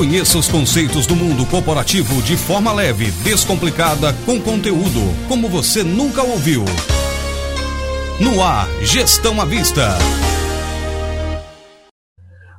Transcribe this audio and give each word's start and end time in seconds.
Conheça 0.00 0.38
os 0.38 0.48
conceitos 0.48 1.04
do 1.04 1.14
mundo 1.14 1.44
corporativo 1.44 2.22
de 2.22 2.34
forma 2.34 2.72
leve, 2.72 3.10
descomplicada, 3.22 4.14
com 4.24 4.40
conteúdo 4.40 5.14
como 5.28 5.46
você 5.46 5.84
nunca 5.84 6.22
ouviu. 6.22 6.64
No 8.18 8.42
ar, 8.42 8.66
Gestão 8.80 9.38
à 9.38 9.44
Vista. 9.44 9.98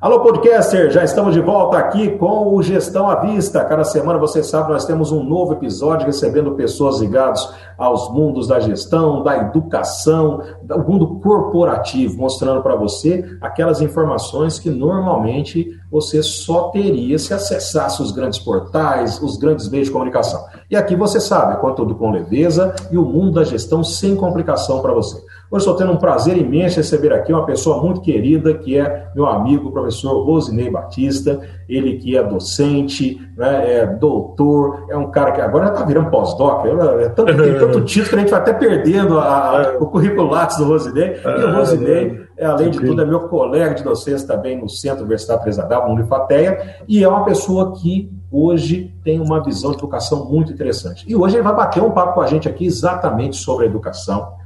Alô, 0.02 0.18
podcaster, 0.18 0.90
já 0.90 1.04
estamos 1.04 1.32
de 1.32 1.40
volta 1.40 1.78
aqui 1.78 2.18
com 2.18 2.52
o 2.52 2.60
Gestão 2.60 3.08
à 3.08 3.20
Vista. 3.20 3.64
Cada 3.64 3.84
semana, 3.84 4.18
você 4.18 4.42
sabe, 4.42 4.72
nós 4.72 4.84
temos 4.84 5.12
um 5.12 5.22
novo 5.22 5.52
episódio 5.52 6.06
recebendo 6.06 6.56
pessoas 6.56 6.98
ligadas 6.98 7.54
aos 7.78 8.12
mundos 8.12 8.48
da 8.48 8.58
gestão, 8.58 9.22
da 9.22 9.38
educação, 9.38 10.42
do 10.60 10.78
mundo 10.80 11.20
corporativo, 11.20 12.16
mostrando 12.16 12.60
para 12.64 12.74
você 12.74 13.38
aquelas 13.40 13.80
informações 13.80 14.58
que 14.58 14.70
normalmente 14.70 15.70
você 15.88 16.20
só 16.20 16.70
teria 16.70 17.16
se 17.16 17.32
acessasse 17.32 18.02
os 18.02 18.10
grandes 18.10 18.40
portais, 18.40 19.22
os 19.22 19.36
grandes 19.36 19.68
meios 19.68 19.86
de 19.86 19.92
comunicação. 19.92 20.44
E 20.68 20.74
aqui 20.74 20.96
você 20.96 21.20
sabe, 21.20 21.60
conteúdo 21.60 21.94
com 21.94 22.10
leveza 22.10 22.74
e 22.90 22.98
o 22.98 23.04
mundo 23.04 23.34
da 23.34 23.44
gestão 23.44 23.84
sem 23.84 24.16
complicação 24.16 24.82
para 24.82 24.92
você. 24.92 25.22
Hoje 25.52 25.66
estou 25.66 25.76
tendo 25.76 25.92
um 25.92 25.98
prazer 25.98 26.38
imenso 26.38 26.78
receber 26.78 27.12
aqui 27.12 27.30
uma 27.30 27.44
pessoa 27.44 27.82
muito 27.82 28.00
querida, 28.00 28.54
que 28.54 28.78
é 28.78 29.08
meu 29.14 29.26
amigo, 29.26 29.68
o 29.68 29.70
professor 29.70 30.24
Rosinei 30.24 30.70
Batista, 30.70 31.42
ele 31.68 31.98
que 31.98 32.16
é 32.16 32.22
docente, 32.22 33.20
né, 33.36 33.80
é 33.80 33.86
doutor, 33.86 34.86
é 34.88 34.96
um 34.96 35.10
cara 35.10 35.30
que 35.30 35.42
agora 35.42 35.66
já 35.66 35.72
está 35.74 35.84
virando 35.84 36.08
pós-doc, 36.08 36.64
é 36.64 37.08
tanto, 37.10 37.36
tem 37.36 37.58
tanto 37.58 37.82
título 37.84 38.08
que 38.08 38.14
a 38.14 38.18
gente 38.20 38.30
vai 38.30 38.40
até 38.40 38.54
perdendo 38.54 39.18
a, 39.18 39.24
a, 39.26 39.76
o 39.78 39.88
currículo 39.88 40.30
Lattes 40.30 40.56
do 40.56 40.64
Rosinei. 40.64 41.20
E 41.22 41.44
o 41.44 41.54
Rosinei, 41.54 42.26
é, 42.38 42.46
além 42.46 42.70
de 42.70 42.80
tudo, 42.80 43.02
é 43.02 43.04
meu 43.04 43.28
colega 43.28 43.74
de 43.74 43.84
docência 43.84 44.26
também 44.26 44.58
no 44.58 44.70
Centro 44.70 45.00
Universitário 45.00 45.42
Teresa 45.42 45.68
no 45.68 45.92
Unifateia, 45.92 46.76
e 46.88 47.04
é 47.04 47.08
uma 47.08 47.26
pessoa 47.26 47.74
que 47.74 48.10
hoje 48.30 48.90
tem 49.04 49.20
uma 49.20 49.44
visão 49.44 49.72
de 49.72 49.76
educação 49.76 50.24
muito 50.24 50.50
interessante. 50.50 51.04
E 51.06 51.14
hoje 51.14 51.36
ele 51.36 51.42
vai 51.42 51.54
bater 51.54 51.82
um 51.82 51.90
papo 51.90 52.14
com 52.14 52.22
a 52.22 52.26
gente 52.26 52.48
aqui 52.48 52.64
exatamente 52.64 53.36
sobre 53.36 53.66
a 53.66 53.68
educação 53.68 54.40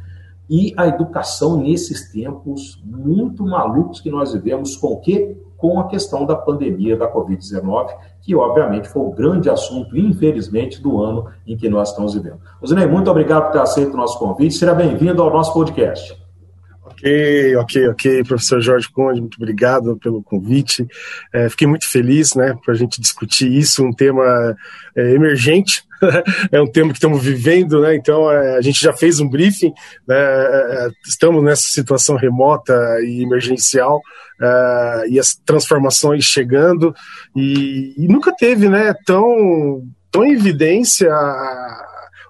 e 0.48 0.72
a 0.76 0.86
educação 0.86 1.60
nesses 1.60 2.10
tempos 2.10 2.80
muito 2.84 3.44
malucos 3.44 4.00
que 4.00 4.10
nós 4.10 4.32
vivemos 4.32 4.76
com 4.76 4.88
o 4.88 5.00
quê? 5.00 5.36
Com 5.56 5.80
a 5.80 5.88
questão 5.88 6.24
da 6.24 6.36
pandemia 6.36 6.96
da 6.96 7.10
Covid-19, 7.10 7.88
que 8.22 8.34
obviamente 8.34 8.88
foi 8.88 9.02
o 9.02 9.10
grande 9.10 9.48
assunto, 9.48 9.96
infelizmente, 9.96 10.80
do 10.80 11.02
ano 11.02 11.26
em 11.46 11.56
que 11.56 11.68
nós 11.68 11.90
estamos 11.90 12.14
vivendo. 12.14 12.38
Osinei, 12.60 12.86
muito 12.86 13.10
obrigado 13.10 13.44
por 13.44 13.52
ter 13.52 13.60
aceito 13.60 13.94
o 13.94 13.96
nosso 13.96 14.18
convite. 14.18 14.54
Seja 14.54 14.74
bem-vindo 14.74 15.22
ao 15.22 15.30
nosso 15.30 15.52
podcast. 15.52 16.16
Ok, 16.96 17.56
ok, 17.56 17.88
ok, 17.88 18.24
professor 18.24 18.60
Jorge 18.60 18.90
Conde, 18.90 19.20
muito 19.20 19.36
obrigado 19.36 19.98
pelo 19.98 20.22
convite. 20.22 20.86
É, 21.32 21.48
fiquei 21.48 21.66
muito 21.66 21.86
feliz, 21.86 22.34
né, 22.34 22.56
para 22.64 22.72
a 22.72 22.76
gente 22.76 23.00
discutir 23.00 23.52
isso, 23.52 23.84
um 23.84 23.92
tema 23.92 24.56
é, 24.96 25.12
emergente, 25.12 25.85
é 26.52 26.60
um 26.60 26.70
tema 26.70 26.90
que 26.90 26.98
estamos 26.98 27.22
vivendo, 27.22 27.80
né? 27.80 27.94
Então 27.94 28.30
é, 28.30 28.56
a 28.56 28.60
gente 28.60 28.80
já 28.80 28.92
fez 28.92 29.20
um 29.20 29.28
briefing, 29.28 29.72
né? 30.06 30.16
É, 30.16 30.86
é, 30.86 30.90
estamos 31.06 31.42
nessa 31.42 31.64
situação 31.68 32.16
remota 32.16 32.74
e 33.02 33.22
emergencial 33.22 34.00
e 35.08 35.18
as 35.18 35.34
transformações 35.34 36.24
chegando 36.24 36.94
e, 37.34 37.94
e, 37.96 38.06
nunca 38.06 38.34
teve, 38.34 38.68
né? 38.68 38.94
Tão 39.06 39.82
tão 40.10 40.24
em 40.24 40.32
evidência 40.32 41.10
a, 41.10 41.86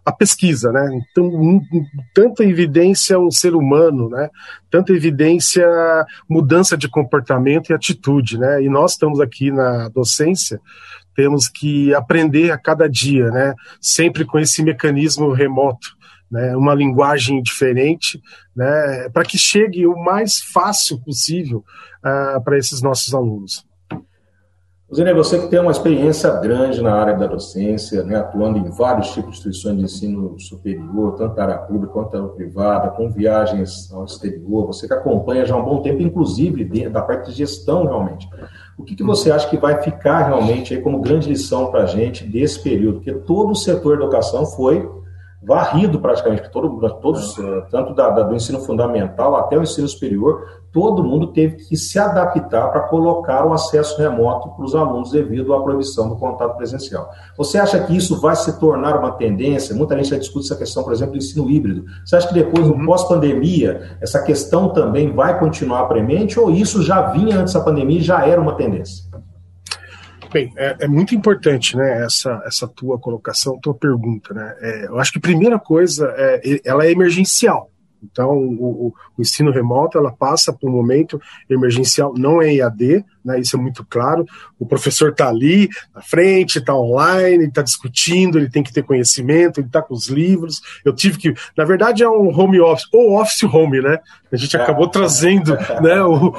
a 0.06 0.12
pesquisa, 0.12 0.70
né? 0.70 0.88
Então, 1.10 1.24
um, 1.24 1.60
tanta 2.14 2.44
evidência 2.44 3.18
o 3.18 3.32
ser 3.32 3.56
humano, 3.56 4.08
né? 4.08 4.30
Tanta 4.70 4.92
evidência 4.92 5.66
mudança 6.28 6.76
de 6.76 6.88
comportamento 6.88 7.70
e 7.70 7.74
atitude, 7.74 8.38
né? 8.38 8.62
E 8.62 8.68
nós 8.68 8.92
estamos 8.92 9.20
aqui 9.20 9.50
na 9.50 9.88
docência 9.88 10.60
temos 11.16 11.48
que 11.48 11.94
aprender 11.94 12.50
a 12.52 12.58
cada 12.58 12.88
dia, 12.88 13.30
né? 13.30 13.54
Sempre 13.80 14.24
com 14.24 14.38
esse 14.38 14.62
mecanismo 14.62 15.32
remoto, 15.32 15.88
né? 16.30 16.54
Uma 16.54 16.74
linguagem 16.74 17.42
diferente, 17.42 18.20
né? 18.54 19.08
Para 19.08 19.24
que 19.24 19.38
chegue 19.38 19.86
o 19.86 19.96
mais 19.96 20.40
fácil 20.40 21.00
possível 21.02 21.64
uh, 22.04 22.40
para 22.44 22.58
esses 22.58 22.82
nossos 22.82 23.14
alunos. 23.14 23.64
Zé, 24.94 25.12
você 25.12 25.40
que 25.40 25.48
tem 25.48 25.58
uma 25.58 25.72
experiência 25.72 26.30
grande 26.38 26.80
na 26.80 26.94
área 26.94 27.16
da 27.16 27.26
docência, 27.26 28.04
né, 28.04 28.18
atuando 28.18 28.56
em 28.56 28.70
vários 28.70 29.08
tipos 29.08 29.32
de 29.32 29.36
instituições 29.38 29.78
de 29.78 29.84
ensino 29.84 30.38
superior, 30.38 31.16
tanto 31.16 31.34
da 31.34 31.42
área 31.42 31.58
pública 31.58 31.92
quanto 31.92 32.12
da 32.12 32.18
área 32.18 32.30
privada, 32.30 32.90
com 32.90 33.10
viagens 33.10 33.92
ao 33.92 34.04
exterior, 34.04 34.64
você 34.64 34.86
que 34.86 34.94
acompanha 34.94 35.44
já 35.44 35.56
há 35.56 35.58
um 35.58 35.64
bom 35.64 35.82
tempo, 35.82 36.02
inclusive 36.02 36.88
da 36.88 37.02
parte 37.02 37.30
de 37.30 37.36
gestão 37.36 37.84
realmente. 37.84 38.28
O 38.78 38.84
que, 38.84 38.94
que 38.94 39.02
você 39.02 39.30
acha 39.30 39.48
que 39.48 39.56
vai 39.56 39.82
ficar 39.82 40.26
realmente 40.26 40.74
aí 40.74 40.82
como 40.82 41.00
grande 41.00 41.28
lição 41.28 41.70
para 41.70 41.84
a 41.84 41.86
gente 41.86 42.24
desse 42.24 42.62
período? 42.62 42.96
Porque 42.96 43.12
todo 43.12 43.52
o 43.52 43.56
setor 43.56 43.96
da 43.96 44.04
educação 44.04 44.44
foi 44.44 44.86
varrido 45.42 46.00
praticamente, 46.00 46.50
todo, 46.50 46.90
todos, 47.00 47.38
eh, 47.38 47.66
tanto 47.70 47.94
da, 47.94 48.10
da, 48.10 48.22
do 48.22 48.34
ensino 48.34 48.60
fundamental 48.60 49.36
até 49.36 49.56
o 49.56 49.62
ensino 49.62 49.86
superior, 49.86 50.44
todo 50.72 51.02
mundo 51.02 51.28
teve 51.28 51.56
que 51.56 51.76
se 51.76 51.98
adaptar 51.98 52.68
para 52.68 52.82
colocar 52.82 53.46
o 53.46 53.52
acesso 53.52 53.96
remoto 53.98 54.50
para 54.50 54.64
os 54.64 54.74
alunos 54.74 55.10
devido 55.10 55.54
à 55.54 55.62
proibição 55.62 56.08
do 56.08 56.16
contato 56.16 56.56
presencial. 56.56 57.08
Você 57.38 57.58
acha 57.58 57.78
que 57.80 57.96
isso 57.96 58.20
vai 58.20 58.36
se 58.36 58.58
tornar 58.58 58.98
uma 58.98 59.12
tendência? 59.12 59.74
Muita 59.74 59.96
gente 59.96 60.10
já 60.10 60.18
discute 60.18 60.44
essa 60.44 60.56
questão, 60.56 60.82
por 60.82 60.92
exemplo, 60.92 61.12
do 61.12 61.18
ensino 61.18 61.48
híbrido. 61.50 61.84
Você 62.04 62.16
acha 62.16 62.28
que 62.28 62.34
depois, 62.34 62.66
no 62.66 62.74
uhum. 62.74 62.84
pós-pandemia, 62.84 63.96
essa 64.02 64.22
questão 64.22 64.68
também 64.68 65.12
vai 65.12 65.38
continuar 65.38 65.86
premente 65.86 66.38
ou 66.38 66.50
isso 66.50 66.82
já 66.82 67.10
vinha 67.10 67.38
antes 67.38 67.54
da 67.54 67.60
pandemia 67.60 67.98
e 67.98 68.02
já 68.02 68.26
era 68.26 68.40
uma 68.40 68.54
tendência? 68.54 69.05
Bem, 70.36 70.52
é, 70.54 70.76
é, 70.80 70.86
muito 70.86 71.14
importante, 71.14 71.74
né, 71.78 72.04
essa, 72.04 72.42
essa 72.44 72.68
tua 72.68 72.98
colocação, 72.98 73.58
tua 73.58 73.72
pergunta, 73.72 74.34
né? 74.34 74.54
É, 74.60 74.86
eu 74.86 74.98
acho 74.98 75.10
que 75.10 75.16
a 75.16 75.22
primeira 75.22 75.58
coisa, 75.58 76.12
é, 76.14 76.60
ela 76.62 76.84
é 76.84 76.90
emergencial. 76.90 77.70
Então, 78.02 78.36
o, 78.36 78.88
o, 79.16 79.22
ensino 79.22 79.50
remoto, 79.50 79.96
ela 79.96 80.12
passa 80.12 80.52
por 80.52 80.68
um 80.68 80.72
momento 80.74 81.18
emergencial, 81.48 82.12
não 82.18 82.42
é 82.42 82.54
EAD, 82.54 83.02
né, 83.26 83.40
isso 83.40 83.56
é 83.56 83.60
muito 83.60 83.84
claro. 83.84 84.24
O 84.58 84.64
professor 84.64 85.10
está 85.10 85.28
ali, 85.28 85.68
na 85.94 86.00
frente, 86.00 86.58
está 86.58 86.74
online, 86.74 87.44
está 87.44 87.60
discutindo, 87.60 88.38
ele 88.38 88.48
tem 88.48 88.62
que 88.62 88.72
ter 88.72 88.84
conhecimento, 88.84 89.58
ele 89.58 89.66
está 89.66 89.82
com 89.82 89.94
os 89.94 90.06
livros. 90.06 90.62
Eu 90.84 90.94
tive 90.94 91.18
que, 91.18 91.34
na 91.56 91.64
verdade, 91.64 92.02
é 92.04 92.08
um 92.08 92.28
home 92.28 92.60
office, 92.60 92.88
ou 92.92 93.20
office 93.20 93.42
home, 93.42 93.82
né? 93.82 93.98
A 94.32 94.36
gente 94.36 94.56
acabou 94.56 94.88
trazendo 94.88 95.56
né, 95.80 96.02
o, 96.02 96.28
o, 96.28 96.34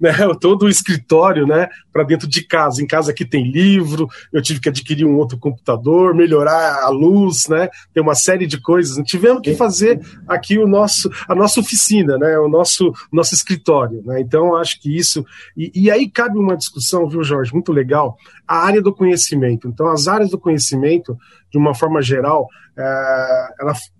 né, 0.00 0.12
todo 0.40 0.64
o 0.64 0.68
escritório 0.68 1.46
né, 1.46 1.68
para 1.92 2.02
dentro 2.02 2.26
de 2.26 2.42
casa. 2.42 2.82
Em 2.82 2.86
casa 2.86 3.10
aqui 3.10 3.24
tem 3.24 3.50
livro, 3.50 4.08
eu 4.32 4.40
tive 4.40 4.58
que 4.58 4.68
adquirir 4.68 5.04
um 5.04 5.16
outro 5.16 5.38
computador, 5.38 6.14
melhorar 6.14 6.82
a 6.82 6.88
luz, 6.88 7.46
né? 7.48 7.68
Tem 7.92 8.02
uma 8.02 8.14
série 8.14 8.46
de 8.46 8.60
coisas. 8.60 8.96
Tivemos 9.04 9.42
que 9.42 9.54
fazer 9.54 10.00
aqui 10.26 10.58
o 10.58 10.66
nosso, 10.66 11.10
a 11.28 11.34
nossa 11.34 11.60
oficina, 11.60 12.16
né? 12.16 12.38
O 12.38 12.48
nosso, 12.48 12.92
nosso 13.12 13.34
escritório. 13.34 14.02
Né? 14.04 14.20
Então, 14.20 14.56
acho 14.56 14.80
que 14.80 14.96
isso. 14.96 15.24
E, 15.56 15.70
e 15.78 15.90
aí 15.90 16.10
cabe 16.10 16.38
uma 16.38 16.56
discussão, 16.56 17.08
viu, 17.08 17.22
Jorge, 17.22 17.52
muito 17.52 17.72
legal, 17.72 18.16
a 18.46 18.58
área 18.58 18.82
do 18.82 18.94
conhecimento. 18.94 19.68
Então, 19.68 19.88
as 19.88 20.08
áreas 20.08 20.30
do 20.30 20.38
conhecimento, 20.38 21.16
de 21.50 21.58
uma 21.58 21.74
forma 21.74 22.02
geral, 22.02 22.48
é, 22.76 23.48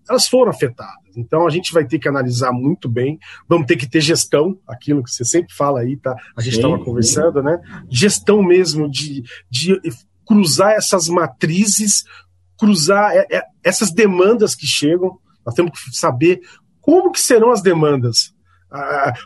elas, 0.09 0.29
foram 0.29 0.51
afetadas. 0.51 1.17
Então, 1.17 1.47
a 1.47 1.51
gente 1.51 1.73
vai 1.73 1.85
ter 1.85 1.99
que 1.99 2.09
analisar 2.09 2.53
muito 2.53 2.89
bem, 2.89 3.19
vamos 3.49 3.67
ter 3.67 3.77
que 3.77 3.89
ter 3.89 4.01
gestão, 4.01 4.59
aquilo 4.67 5.03
que 5.03 5.11
você 5.11 5.25
sempre 5.25 5.55
fala 5.55 5.81
aí, 5.81 5.97
tá? 5.97 6.17
A 6.37 6.41
gente 6.41 6.57
estava 6.57 6.79
conversando, 6.83 7.43
né? 7.43 7.61
Gestão 7.89 8.43
mesmo 8.43 8.91
de, 8.91 9.23
de 9.51 9.81
cruzar 10.27 10.73
essas 10.73 11.09
matrizes, 11.09 12.05
cruzar 12.59 13.13
é, 13.15 13.27
é, 13.31 13.43
essas 13.63 13.93
demandas 13.93 14.55
que 14.55 14.67
chegam. 14.67 15.19
Nós 15.47 15.55
temos 15.55 15.73
que 15.73 15.97
saber 15.97 16.41
como 16.81 17.13
que 17.13 17.21
serão 17.21 17.51
as 17.51 17.63
demandas 17.63 18.33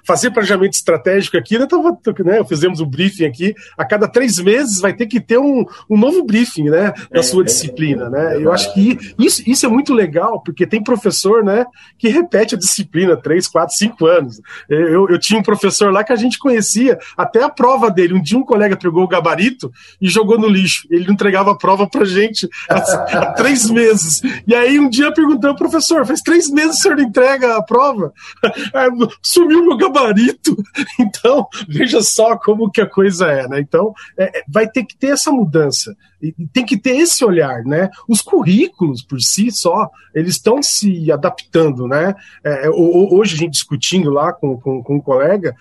fazer 0.06 0.30
planejamento 0.30 0.75
estratégico 0.75 1.36
aqui, 1.36 1.58
né, 1.58 1.66
tava, 1.66 1.98
né, 2.25 2.44
fizemos 2.44 2.80
um 2.80 2.86
briefing 2.86 3.25
aqui, 3.25 3.54
a 3.76 3.84
cada 3.84 4.06
três 4.06 4.38
meses 4.38 4.80
vai 4.80 4.93
ter 4.93 5.06
que 5.06 5.20
ter 5.20 5.38
um, 5.38 5.64
um 5.90 5.96
novo 5.96 6.25
briefing, 6.25 6.70
né, 6.70 6.93
da 7.11 7.20
é, 7.20 7.22
sua 7.22 7.43
é, 7.43 7.46
disciplina, 7.46 8.08
né, 8.08 8.37
é 8.37 8.43
eu 8.43 8.52
acho 8.52 8.72
que 8.72 8.99
isso, 9.19 9.43
isso 9.46 9.67
é 9.67 9.69
muito 9.69 9.93
legal, 9.93 10.40
porque 10.40 10.67
tem 10.67 10.82
professor, 10.82 11.44
né, 11.44 11.67
que 11.99 12.08
repete 12.08 12.55
a 12.55 12.58
disciplina 12.58 13.17
três, 13.17 13.49
quatro, 13.49 13.75
cinco 13.75 14.06
anos, 14.06 14.40
eu, 14.69 15.08
eu 15.08 15.19
tinha 15.19 15.38
um 15.38 15.43
professor 15.43 15.93
lá 15.93 16.05
que 16.05 16.12
a 16.12 16.17
gente 16.17 16.38
conhecia, 16.38 16.99
até 17.17 17.43
a 17.43 17.49
prova 17.49 17.90
dele, 17.90 18.14
um 18.14 18.22
dia 18.22 18.38
um 18.38 18.44
colega 18.44 18.76
pegou 18.76 19.02
o 19.02 19.08
gabarito 19.08 19.72
e 20.00 20.08
jogou 20.08 20.38
no 20.38 20.46
lixo, 20.46 20.87
ele 20.88 21.11
entregava 21.11 21.50
a 21.50 21.56
prova 21.56 21.88
pra 21.88 22.05
gente 22.05 22.49
há, 22.69 22.76
há 22.78 23.26
três 23.34 23.69
meses, 23.69 24.22
e 24.46 24.55
aí 24.55 24.78
um 24.78 24.88
dia 24.88 25.12
perguntou, 25.12 25.55
professor, 25.56 26.06
faz 26.06 26.20
três 26.20 26.49
meses 26.49 26.72
que 26.72 26.78
o 26.78 26.82
senhor 26.82 26.96
não 26.96 27.05
entrega 27.05 27.56
a 27.56 27.62
prova? 27.62 28.12
sumiu 29.32 29.64
meu 29.64 29.76
gabarito. 29.76 30.56
Então, 30.99 31.46
veja 31.69 32.00
só 32.00 32.37
como 32.37 32.70
que 32.70 32.81
a 32.81 32.88
coisa 32.88 33.26
é, 33.26 33.49
né? 33.49 33.61
Então, 33.61 33.93
é, 34.17 34.40
é, 34.40 34.43
vai 34.49 34.69
ter 34.69 34.84
que 34.84 34.96
ter 34.96 35.08
essa 35.08 35.31
mudança. 35.31 35.96
E 36.20 36.32
tem 36.52 36.64
que 36.64 36.76
ter 36.76 36.96
esse 36.96 37.25
olhar, 37.25 37.64
né? 37.64 37.90
Os 38.08 38.20
currículos, 38.20 39.02
por 39.02 39.20
si 39.20 39.50
só, 39.50 39.90
eles 40.14 40.34
estão 40.34 40.62
se 40.62 41.11
adaptando, 41.11 41.88
né? 41.88 42.14
É, 42.44 42.67
é 42.67 42.70
hoje, 42.70 43.34
a 43.34 43.38
gente 43.38 43.52
discutindo 43.52 44.11
lá 44.11 44.32
com, 44.32 44.58
com, 44.58 44.82
com 44.82 44.96
um 44.96 45.00
colega, 45.00 45.55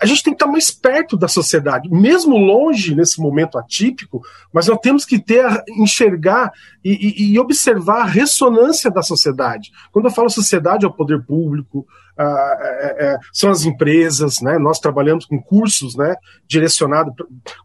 a 0.00 0.06
gente 0.06 0.22
tem 0.22 0.32
que 0.32 0.42
estar 0.42 0.50
mais 0.50 0.70
perto 0.70 1.16
da 1.16 1.28
sociedade, 1.28 1.90
mesmo 1.90 2.36
longe 2.36 2.94
nesse 2.94 3.20
momento 3.20 3.58
atípico, 3.58 4.22
mas 4.52 4.68
nós 4.68 4.78
temos 4.80 5.04
que 5.04 5.18
ter, 5.18 5.44
enxergar 5.78 6.52
e, 6.84 6.92
e, 6.92 7.32
e 7.32 7.38
observar 7.38 8.02
a 8.02 8.06
ressonância 8.06 8.90
da 8.90 9.02
sociedade. 9.02 9.70
Quando 9.92 10.06
eu 10.06 10.12
falo 10.12 10.30
sociedade, 10.30 10.84
é 10.84 10.88
o 10.88 10.92
poder 10.92 11.24
público, 11.24 11.86
ah, 12.16 12.58
é, 12.60 13.06
é, 13.06 13.18
são 13.32 13.50
as 13.50 13.64
empresas, 13.64 14.40
né? 14.40 14.56
Nós 14.58 14.78
trabalhamos 14.78 15.26
com 15.26 15.42
cursos, 15.42 15.96
né? 15.96 16.14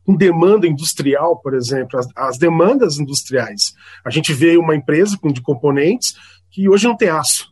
Com 0.03 0.15
demanda 0.15 0.67
industrial, 0.67 1.39
por 1.39 1.53
exemplo, 1.53 1.99
as, 1.99 2.07
as 2.15 2.37
demandas 2.37 2.97
industriais. 2.97 3.73
A 4.03 4.09
gente 4.09 4.33
vê 4.33 4.57
uma 4.57 4.75
empresa 4.75 5.17
de 5.23 5.41
componentes 5.41 6.15
que 6.49 6.67
hoje 6.67 6.87
não 6.87 6.97
tem 6.97 7.09
aço. 7.09 7.51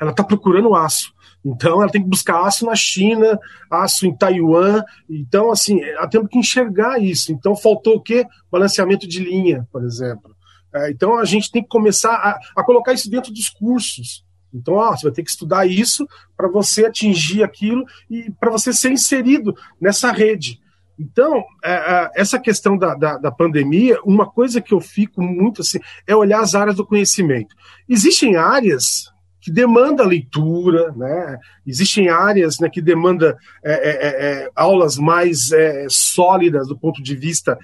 Ela 0.00 0.10
está 0.10 0.24
procurando 0.24 0.74
aço. 0.74 1.13
Então 1.44 1.82
ela 1.82 1.90
tem 1.90 2.02
que 2.02 2.08
buscar 2.08 2.46
aço 2.46 2.64
na 2.64 2.74
China, 2.74 3.38
aço 3.70 4.06
em 4.06 4.16
Taiwan. 4.16 4.82
Então, 5.08 5.50
assim, 5.50 5.82
ela 5.82 6.08
tem 6.08 6.26
que 6.26 6.38
enxergar 6.38 6.98
isso. 6.98 7.32
Então 7.32 7.54
faltou 7.54 7.96
o 7.96 8.00
quê? 8.00 8.26
Balanceamento 8.50 9.06
de 9.06 9.22
linha, 9.22 9.68
por 9.70 9.84
exemplo. 9.84 10.34
É, 10.74 10.90
então 10.90 11.18
a 11.18 11.24
gente 11.24 11.50
tem 11.50 11.62
que 11.62 11.68
começar 11.68 12.14
a, 12.14 12.38
a, 12.56 12.64
colocar 12.64 12.92
isso 12.92 13.10
dentro 13.10 13.32
dos 13.32 13.48
cursos. 13.48 14.24
Então, 14.52 14.74
ó, 14.74 14.96
você 14.96 15.04
vai 15.04 15.12
ter 15.12 15.22
que 15.22 15.30
estudar 15.30 15.66
isso 15.66 16.06
para 16.36 16.48
você 16.48 16.86
atingir 16.86 17.42
aquilo 17.42 17.84
e 18.08 18.30
para 18.38 18.50
você 18.50 18.72
ser 18.72 18.90
inserido 18.90 19.54
nessa 19.80 20.10
rede. 20.12 20.60
Então, 20.98 21.42
é, 21.62 21.72
é, 21.72 22.10
essa 22.14 22.38
questão 22.38 22.78
da, 22.78 22.94
da, 22.94 23.18
da, 23.18 23.30
pandemia, 23.32 23.98
uma 24.04 24.30
coisa 24.30 24.60
que 24.60 24.72
eu 24.72 24.80
fico 24.80 25.20
muito 25.20 25.60
assim, 25.60 25.80
é 26.06 26.14
olhar 26.14 26.40
as 26.40 26.54
áreas 26.54 26.76
do 26.76 26.86
conhecimento. 26.86 27.54
Existem 27.88 28.36
áreas 28.36 29.12
que 29.44 29.52
demanda 29.52 30.02
leitura, 30.06 30.90
né? 30.96 31.38
Existem 31.66 32.08
áreas 32.08 32.58
né, 32.58 32.70
que 32.70 32.80
demanda 32.80 33.36
é, 33.62 33.72
é, 33.72 33.90
é, 33.90 34.44
é 34.44 34.50
aulas 34.56 34.96
mais 34.96 35.52
é, 35.52 35.84
sólidas 35.90 36.66
do 36.66 36.78
ponto 36.78 37.02
de 37.02 37.14
vista 37.14 37.58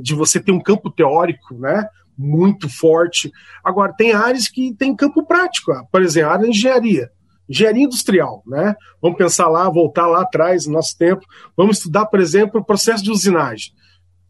de 0.00 0.14
você 0.14 0.38
ter 0.38 0.52
um 0.52 0.62
campo 0.62 0.88
teórico, 0.88 1.58
né? 1.58 1.84
Muito 2.16 2.68
forte. 2.68 3.32
Agora, 3.64 3.92
tem 3.92 4.12
áreas 4.12 4.46
que 4.46 4.72
tem 4.72 4.94
campo 4.94 5.26
prático, 5.26 5.72
por 5.90 6.00
exemplo, 6.00 6.30
a 6.30 6.32
área 6.34 6.44
de 6.44 6.50
engenharia. 6.50 7.10
Engenharia 7.48 7.84
industrial, 7.84 8.44
né? 8.46 8.76
Vamos 9.02 9.18
pensar 9.18 9.48
lá, 9.48 9.68
voltar 9.68 10.06
lá 10.06 10.22
atrás, 10.22 10.66
no 10.66 10.74
nosso 10.74 10.96
tempo. 10.96 11.22
Vamos 11.56 11.78
estudar, 11.78 12.06
por 12.06 12.20
exemplo, 12.20 12.60
o 12.60 12.64
processo 12.64 13.02
de 13.02 13.10
usinagem. 13.10 13.72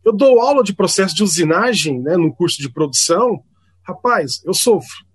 Eu 0.02 0.16
dou 0.16 0.40
aula 0.40 0.62
de 0.62 0.74
processo 0.74 1.14
de 1.14 1.22
usinagem, 1.22 2.00
né, 2.00 2.16
no 2.16 2.34
curso 2.34 2.58
de 2.58 2.72
produção. 2.72 3.42
Rapaz, 3.86 4.42
eu 4.46 4.54
sofro 4.54 5.07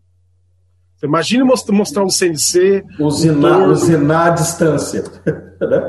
Imagine 1.03 1.44
mostrar 1.44 2.03
um 2.03 2.09
CNC. 2.09 2.83
Usinar, 2.97 3.59
um 3.59 3.71
usinar 3.71 4.27
à 4.27 4.29
distância. 4.31 5.03
Né? 5.63 5.79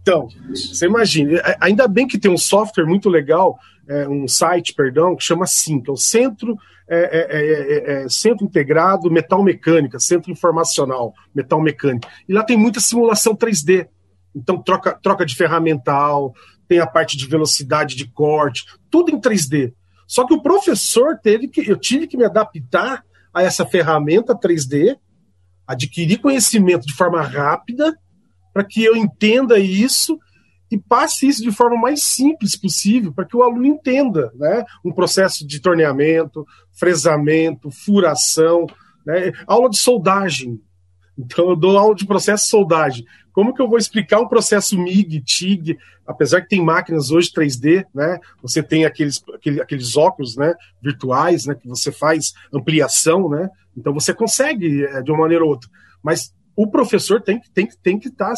Então, 0.00 0.26
você 0.48 0.86
imagina. 0.86 1.42
Ainda 1.60 1.86
bem 1.86 2.08
que 2.08 2.18
tem 2.18 2.30
um 2.30 2.38
software 2.38 2.86
muito 2.86 3.10
legal, 3.10 3.58
é, 3.86 4.08
um 4.08 4.26
site, 4.26 4.72
perdão, 4.72 5.14
que 5.14 5.22
chama 5.22 5.46
SIM, 5.46 5.82
que 5.82 5.90
é 5.90 5.92
o 5.92 5.98
Centro, 5.98 6.56
é 6.88 6.98
é, 6.98 7.18
é, 7.30 7.42
é, 7.42 8.04
é, 8.04 8.08
Centro 8.08 8.46
Integrado 8.46 9.10
Metal 9.10 9.42
Mecânica, 9.42 10.00
Centro 10.00 10.32
Informacional 10.32 11.12
Metal 11.34 11.60
Mecânica. 11.60 12.08
E 12.26 12.32
lá 12.32 12.42
tem 12.42 12.56
muita 12.56 12.80
simulação 12.80 13.36
3D. 13.36 13.86
Então, 14.34 14.60
troca, 14.62 14.98
troca 15.02 15.26
de 15.26 15.36
ferramental, 15.36 16.32
tem 16.66 16.78
a 16.78 16.86
parte 16.86 17.16
de 17.16 17.26
velocidade 17.26 17.94
de 17.94 18.10
corte, 18.10 18.64
tudo 18.90 19.10
em 19.10 19.20
3D. 19.20 19.74
Só 20.06 20.26
que 20.26 20.34
o 20.34 20.42
professor 20.42 21.18
teve 21.22 21.48
que, 21.48 21.70
eu 21.70 21.76
tive 21.76 22.06
que 22.06 22.16
me 22.16 22.24
adaptar 22.24 23.04
a 23.32 23.42
essa 23.42 23.64
ferramenta 23.64 24.34
3D, 24.34 24.96
adquirir 25.66 26.18
conhecimento 26.18 26.86
de 26.86 26.94
forma 26.94 27.22
rápida, 27.22 27.96
para 28.52 28.64
que 28.64 28.84
eu 28.84 28.96
entenda 28.96 29.58
isso 29.58 30.18
e 30.70 30.78
passe 30.78 31.28
isso 31.28 31.42
de 31.42 31.52
forma 31.52 31.76
mais 31.76 32.02
simples 32.02 32.56
possível, 32.56 33.12
para 33.12 33.26
que 33.26 33.36
o 33.36 33.42
aluno 33.42 33.66
entenda 33.66 34.32
né? 34.34 34.64
um 34.84 34.92
processo 34.92 35.46
de 35.46 35.60
torneamento, 35.60 36.46
fresamento, 36.72 37.70
furação, 37.70 38.66
né? 39.04 39.32
aula 39.46 39.68
de 39.68 39.78
soldagem. 39.78 40.60
Então, 41.16 41.50
eu 41.50 41.56
dou 41.56 41.76
aula 41.76 41.94
de 41.94 42.06
processo 42.06 42.44
de 42.44 42.50
soldagem. 42.50 43.04
Como 43.32 43.54
que 43.54 43.62
eu 43.62 43.68
vou 43.68 43.78
explicar 43.78 44.20
um 44.20 44.28
processo 44.28 44.78
MIG, 44.78 45.20
TIG, 45.22 45.78
apesar 46.06 46.42
que 46.42 46.48
tem 46.48 46.62
máquinas 46.62 47.10
hoje 47.10 47.30
3D, 47.32 47.86
né? 47.94 48.18
Você 48.42 48.62
tem 48.62 48.84
aqueles, 48.84 49.22
aqueles, 49.34 49.60
aqueles 49.60 49.96
óculos, 49.96 50.36
né? 50.36 50.54
Virtuais, 50.82 51.46
né? 51.46 51.54
Que 51.54 51.68
você 51.68 51.90
faz 51.90 52.32
ampliação, 52.52 53.28
né? 53.28 53.48
Então 53.76 53.92
você 53.92 54.12
consegue 54.12 54.84
é, 54.84 55.02
de 55.02 55.10
uma 55.10 55.20
maneira 55.20 55.44
ou 55.44 55.50
outra. 55.50 55.68
Mas 56.02 56.34
o 56.54 56.66
professor 56.66 57.20
tem 57.20 57.40
que, 57.40 57.50
tem, 57.50 57.68
tem 57.82 57.98
que, 57.98 58.10
tá, 58.10 58.34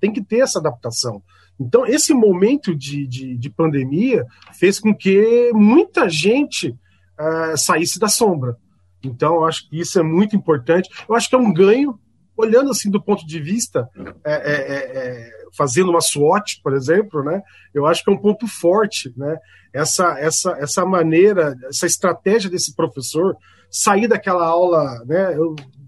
tem 0.00 0.12
que 0.12 0.22
ter 0.22 0.40
essa 0.40 0.58
adaptação. 0.58 1.22
Então, 1.60 1.86
esse 1.86 2.12
momento 2.14 2.74
de, 2.74 3.06
de, 3.06 3.36
de 3.36 3.50
pandemia 3.50 4.24
fez 4.52 4.80
com 4.80 4.94
que 4.94 5.52
muita 5.54 6.08
gente 6.08 6.70
uh, 6.70 7.56
saísse 7.56 7.98
da 7.98 8.08
sombra. 8.08 8.56
Então, 9.02 9.36
eu 9.36 9.44
acho 9.44 9.68
que 9.68 9.78
isso 9.78 9.98
é 9.98 10.02
muito 10.02 10.34
importante. 10.34 10.88
Eu 11.08 11.14
acho 11.14 11.28
que 11.28 11.34
é 11.34 11.38
um 11.38 11.52
ganho, 11.52 11.98
olhando 12.42 12.70
assim 12.70 12.90
do 12.90 13.02
ponto 13.02 13.26
de 13.26 13.40
vista, 13.40 13.88
é, 14.24 14.32
é, 14.32 14.52
é, 14.52 14.98
é 14.98 15.42
fazendo 15.56 15.90
uma 15.90 16.00
SWOT, 16.00 16.60
por 16.62 16.72
exemplo, 16.74 17.22
né? 17.22 17.42
Eu 17.74 17.86
acho 17.86 18.02
que 18.02 18.10
é 18.10 18.12
um 18.12 18.20
ponto 18.20 18.46
forte, 18.46 19.12
né? 19.16 19.36
Essa, 19.72 20.18
essa, 20.18 20.52
essa 20.58 20.84
maneira, 20.84 21.56
essa 21.68 21.86
estratégia 21.86 22.50
desse 22.50 22.74
professor 22.74 23.36
sair 23.70 24.08
daquela 24.08 24.46
aula, 24.46 25.04
né? 25.04 25.34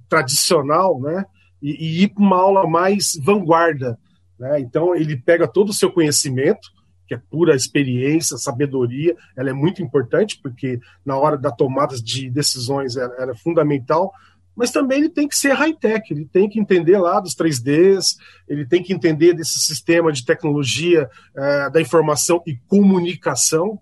Tradicional, 0.08 1.00
né? 1.00 1.24
E, 1.62 1.70
e 1.70 2.02
ir 2.04 2.08
para 2.08 2.22
uma 2.22 2.36
aula 2.36 2.68
mais 2.68 3.12
vanguarda, 3.22 3.98
né? 4.38 4.60
Então 4.60 4.94
ele 4.94 5.16
pega 5.16 5.48
todo 5.48 5.70
o 5.70 5.74
seu 5.74 5.90
conhecimento 5.90 6.74
que 7.06 7.14
é 7.14 7.20
pura 7.30 7.54
experiência, 7.54 8.38
sabedoria, 8.38 9.14
ela 9.36 9.50
é 9.50 9.52
muito 9.52 9.82
importante, 9.82 10.40
porque 10.42 10.80
na 11.04 11.16
hora 11.16 11.36
da 11.36 11.50
tomada 11.50 11.96
de 11.96 12.30
decisões 12.30 12.96
era, 12.96 13.14
era 13.18 13.34
fundamental, 13.34 14.10
mas 14.56 14.70
também 14.70 14.98
ele 14.98 15.08
tem 15.08 15.26
que 15.26 15.36
ser 15.36 15.52
high-tech, 15.52 16.12
ele 16.12 16.26
tem 16.26 16.48
que 16.48 16.60
entender 16.60 16.96
lá 16.98 17.18
dos 17.18 17.34
3Ds, 17.34 18.16
ele 18.48 18.64
tem 18.64 18.82
que 18.82 18.92
entender 18.92 19.34
desse 19.34 19.58
sistema 19.58 20.12
de 20.12 20.24
tecnologia 20.24 21.10
é, 21.36 21.70
da 21.70 21.80
informação 21.80 22.42
e 22.46 22.56
comunicação. 22.68 23.80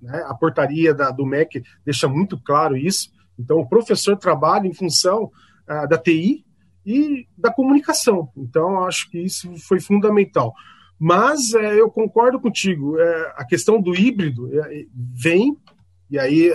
Né? 0.00 0.24
A 0.26 0.34
portaria 0.34 0.94
da, 0.94 1.10
do 1.10 1.26
MEC 1.26 1.62
deixa 1.84 2.06
muito 2.06 2.38
claro 2.38 2.76
isso. 2.76 3.12
Então, 3.38 3.58
o 3.58 3.68
professor 3.68 4.16
trabalha 4.16 4.68
em 4.68 4.74
função 4.74 5.30
é, 5.68 5.86
da 5.88 5.98
TI 5.98 6.44
e 6.86 7.26
da 7.36 7.52
comunicação. 7.52 8.30
Então, 8.36 8.84
acho 8.84 9.10
que 9.10 9.18
isso 9.18 9.52
foi 9.66 9.80
fundamental. 9.80 10.54
Mas 10.96 11.52
é, 11.54 11.80
eu 11.80 11.90
concordo 11.90 12.38
contigo, 12.38 12.96
a 13.34 13.44
questão 13.44 13.80
do 13.80 13.96
híbrido 13.96 14.48
vem, 14.94 15.56
e 16.08 16.18
aí, 16.18 16.52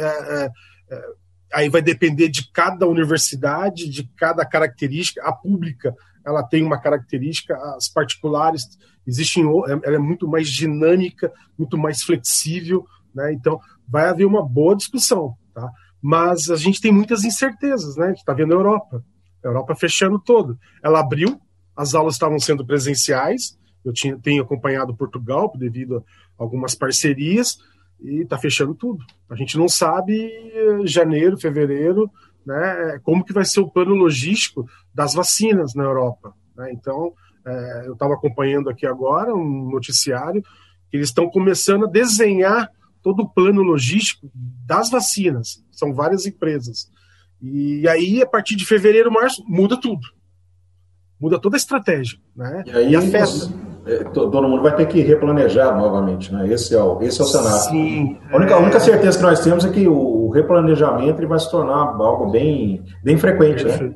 aí 1.53 1.69
vai 1.69 1.81
depender 1.81 2.29
de 2.29 2.51
cada 2.51 2.87
universidade, 2.87 3.89
de 3.89 4.03
cada 4.17 4.45
característica. 4.45 5.21
A 5.23 5.31
pública 5.33 5.95
ela 6.25 6.43
tem 6.43 6.63
uma 6.63 6.79
característica, 6.79 7.55
as 7.75 7.87
particulares 7.87 8.63
existem, 9.05 9.43
ela 9.83 9.95
é 9.95 9.99
muito 9.99 10.27
mais 10.27 10.47
dinâmica, 10.49 11.31
muito 11.57 11.77
mais 11.77 12.03
flexível, 12.03 12.85
né? 13.13 13.33
então 13.33 13.59
vai 13.87 14.07
haver 14.07 14.25
uma 14.25 14.45
boa 14.45 14.75
discussão. 14.75 15.35
Tá? 15.53 15.69
Mas 16.01 16.49
a 16.49 16.55
gente 16.55 16.79
tem 16.79 16.91
muitas 16.91 17.23
incertezas, 17.23 17.95
né? 17.95 18.05
a 18.05 18.09
gente 18.09 18.19
está 18.19 18.33
vendo 18.33 18.53
a 18.53 18.57
Europa, 18.57 19.03
a 19.43 19.47
Europa 19.47 19.75
fechando 19.75 20.19
todo. 20.19 20.57
Ela 20.83 20.99
abriu, 20.99 21.39
as 21.75 21.95
aulas 21.95 22.13
estavam 22.13 22.39
sendo 22.39 22.65
presenciais, 22.65 23.57
eu 23.83 23.93
tinha, 23.93 24.17
tenho 24.19 24.43
acompanhado 24.43 24.95
Portugal 24.95 25.51
devido 25.57 25.97
a 25.97 26.03
algumas 26.37 26.75
parcerias 26.75 27.57
e 28.01 28.21
está 28.21 28.37
fechando 28.37 28.73
tudo. 28.73 29.03
A 29.29 29.35
gente 29.35 29.57
não 29.57 29.67
sabe 29.67 30.13
eh, 30.23 30.85
janeiro, 30.85 31.39
fevereiro, 31.39 32.09
né, 32.45 32.99
como 33.03 33.23
que 33.23 33.33
vai 33.33 33.45
ser 33.45 33.59
o 33.59 33.69
plano 33.69 33.93
logístico 33.93 34.67
das 34.93 35.13
vacinas 35.13 35.75
na 35.75 35.83
Europa. 35.83 36.33
Né? 36.55 36.71
Então, 36.71 37.13
é, 37.45 37.87
eu 37.87 37.93
estava 37.93 38.13
acompanhando 38.13 38.69
aqui 38.69 38.85
agora 38.85 39.33
um 39.33 39.69
noticiário 39.71 40.41
que 40.89 40.97
eles 40.97 41.09
estão 41.09 41.29
começando 41.29 41.85
a 41.85 41.89
desenhar 41.89 42.69
todo 43.01 43.21
o 43.21 43.29
plano 43.29 43.61
logístico 43.61 44.29
das 44.65 44.89
vacinas. 44.89 45.63
São 45.71 45.93
várias 45.93 46.25
empresas. 46.25 46.89
E 47.41 47.87
aí, 47.87 48.21
a 48.21 48.27
partir 48.27 48.55
de 48.55 48.65
fevereiro, 48.65 49.11
março, 49.11 49.43
muda 49.47 49.79
tudo. 49.79 50.05
Muda 51.19 51.39
toda 51.39 51.55
a 51.55 51.57
estratégia. 51.59 52.19
Né? 52.35 52.63
E, 52.65 52.71
aí, 52.71 52.91
e 52.91 52.95
afeta. 52.95 53.68
Todo 54.13 54.41
mundo 54.47 54.61
vai 54.61 54.75
ter 54.75 54.87
que 54.87 55.01
replanejar 55.01 55.77
novamente, 55.77 56.33
né? 56.33 56.47
Esse 56.47 56.75
é 56.75 56.81
o, 56.81 57.01
esse 57.01 57.19
é 57.21 57.23
o 57.23 57.27
cenário. 57.27 57.59
Sim. 57.69 58.17
A 58.31 58.37
única, 58.37 58.55
a 58.55 58.59
única 58.59 58.79
certeza 58.79 59.17
que 59.17 59.23
nós 59.23 59.39
temos 59.39 59.65
é 59.65 59.69
que 59.69 59.87
o 59.87 60.29
replanejamento 60.29 61.19
ele 61.19 61.27
vai 61.27 61.39
se 61.39 61.49
tornar 61.49 61.95
algo 61.95 62.31
bem, 62.31 62.83
bem 63.03 63.17
frequente, 63.17 63.63
né? 63.65 63.93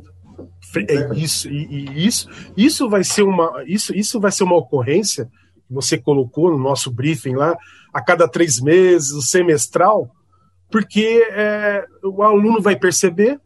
É 0.89 1.13
isso, 1.15 1.49
e, 1.49 1.67
e, 1.69 2.07
isso, 2.07 2.27
isso 2.57 2.89
vai 2.89 3.03
ser 3.03 3.21
uma, 3.23 3.63
isso, 3.67 3.95
isso 3.95 4.19
vai 4.19 4.31
ser 4.31 4.43
uma 4.43 4.55
ocorrência 4.55 5.25
que 5.67 5.73
você 5.73 5.97
colocou 5.97 6.49
no 6.49 6.57
nosso 6.57 6.91
briefing 6.91 7.35
lá, 7.35 7.55
a 7.93 8.01
cada 8.01 8.27
três 8.27 8.59
meses, 8.59 9.11
o 9.11 9.21
semestral, 9.21 10.09
porque 10.71 11.27
é, 11.31 11.85
o 12.03 12.23
aluno 12.23 12.59
vai 12.59 12.75
perceber, 12.75 13.39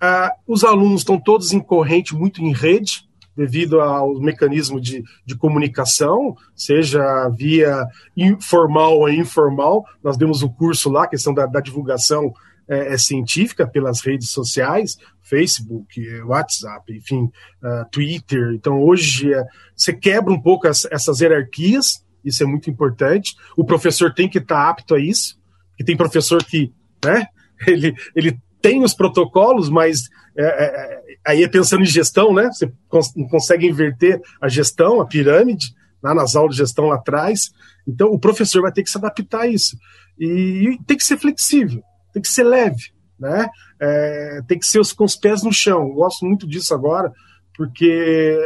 ah, 0.00 0.32
os 0.46 0.62
alunos 0.62 1.00
estão 1.00 1.18
todos 1.18 1.52
em 1.52 1.58
corrente, 1.58 2.14
muito 2.14 2.40
em 2.40 2.52
rede, 2.52 3.02
devido 3.36 3.80
ao 3.80 4.14
mecanismo 4.20 4.80
de, 4.80 5.02
de 5.24 5.36
comunicação, 5.36 6.36
seja 6.54 7.28
via 7.30 7.86
informal 8.16 8.98
ou 8.98 9.08
informal. 9.08 9.84
Nós 10.02 10.16
demos 10.16 10.42
um 10.42 10.48
curso 10.48 10.90
lá, 10.90 11.06
questão 11.06 11.32
da, 11.32 11.46
da 11.46 11.60
divulgação 11.60 12.32
é, 12.68 12.94
é, 12.94 12.98
científica 12.98 13.66
pelas 13.66 14.00
redes 14.00 14.30
sociais, 14.30 14.96
Facebook, 15.20 16.00
WhatsApp, 16.22 16.92
enfim, 16.96 17.24
uh, 17.24 17.88
Twitter. 17.90 18.52
Então, 18.54 18.80
hoje, 18.80 19.32
é, 19.32 19.44
você 19.74 19.92
quebra 19.92 20.32
um 20.32 20.40
pouco 20.40 20.68
as, 20.68 20.84
essas 20.86 21.20
hierarquias, 21.20 22.04
isso 22.24 22.42
é 22.42 22.46
muito 22.46 22.70
importante. 22.70 23.34
O 23.56 23.64
professor 23.64 24.14
tem 24.14 24.28
que 24.28 24.38
estar 24.38 24.68
apto 24.68 24.94
a 24.94 25.00
isso, 25.00 25.38
porque 25.70 25.84
tem 25.84 25.96
professor 25.96 26.42
que, 26.44 26.72
né, 27.04 27.26
ele, 27.66 27.94
ele 28.14 28.38
tem 28.62 28.82
os 28.82 28.94
protocolos, 28.94 29.68
mas 29.68 30.08
é, 30.38 30.44
é, 30.44 31.02
aí 31.26 31.42
é 31.42 31.48
pensando 31.48 31.82
em 31.82 31.86
gestão, 31.86 32.32
né? 32.32 32.48
Você 32.50 32.72
cons 32.88 33.12
consegue 33.30 33.66
inverter 33.66 34.20
a 34.40 34.48
gestão, 34.48 35.00
a 35.00 35.06
pirâmide, 35.06 35.74
lá 36.02 36.14
nas 36.14 36.34
aulas 36.34 36.54
de 36.54 36.62
gestão 36.62 36.86
lá 36.86 36.94
atrás. 36.94 37.50
Então, 37.86 38.08
o 38.08 38.18
professor 38.18 38.62
vai 38.62 38.72
ter 38.72 38.82
que 38.82 38.90
se 38.90 38.96
adaptar 38.96 39.42
a 39.42 39.46
isso. 39.46 39.76
E, 40.18 40.68
e 40.68 40.84
tem 40.84 40.96
que 40.96 41.04
ser 41.04 41.18
flexível, 41.18 41.82
tem 42.12 42.22
que 42.22 42.28
ser 42.28 42.44
leve, 42.44 42.92
né? 43.18 43.48
É, 43.80 44.40
tem 44.46 44.58
que 44.58 44.66
ser 44.66 44.78
os, 44.78 44.92
com 44.92 45.04
os 45.04 45.16
pés 45.16 45.42
no 45.42 45.52
chão. 45.52 45.88
Eu 45.88 45.94
gosto 45.94 46.24
muito 46.24 46.46
disso 46.46 46.72
agora, 46.72 47.12
porque 47.56 48.38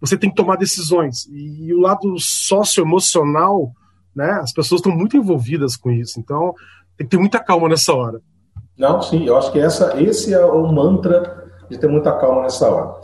você 0.00 0.16
tem 0.16 0.30
que 0.30 0.36
tomar 0.36 0.56
decisões. 0.56 1.26
E, 1.26 1.66
e 1.66 1.74
o 1.74 1.80
lado 1.80 2.18
socioemocional, 2.18 3.72
né? 4.14 4.30
As 4.40 4.52
pessoas 4.52 4.80
estão 4.80 4.96
muito 4.96 5.16
envolvidas 5.16 5.76
com 5.76 5.90
isso. 5.90 6.20
Então, 6.20 6.54
tem 6.96 7.06
que 7.06 7.10
ter 7.10 7.18
muita 7.18 7.40
calma 7.40 7.68
nessa 7.68 7.92
hora. 7.92 8.20
Não, 8.78 9.00
sim, 9.00 9.26
eu 9.26 9.36
acho 9.36 9.50
que 9.52 9.58
essa, 9.58 10.00
esse 10.00 10.34
é 10.34 10.44
o 10.44 10.66
mantra 10.70 11.44
de 11.68 11.78
ter 11.78 11.88
muita 11.88 12.12
calma 12.12 12.42
nessa 12.42 12.68
hora. 12.68 12.94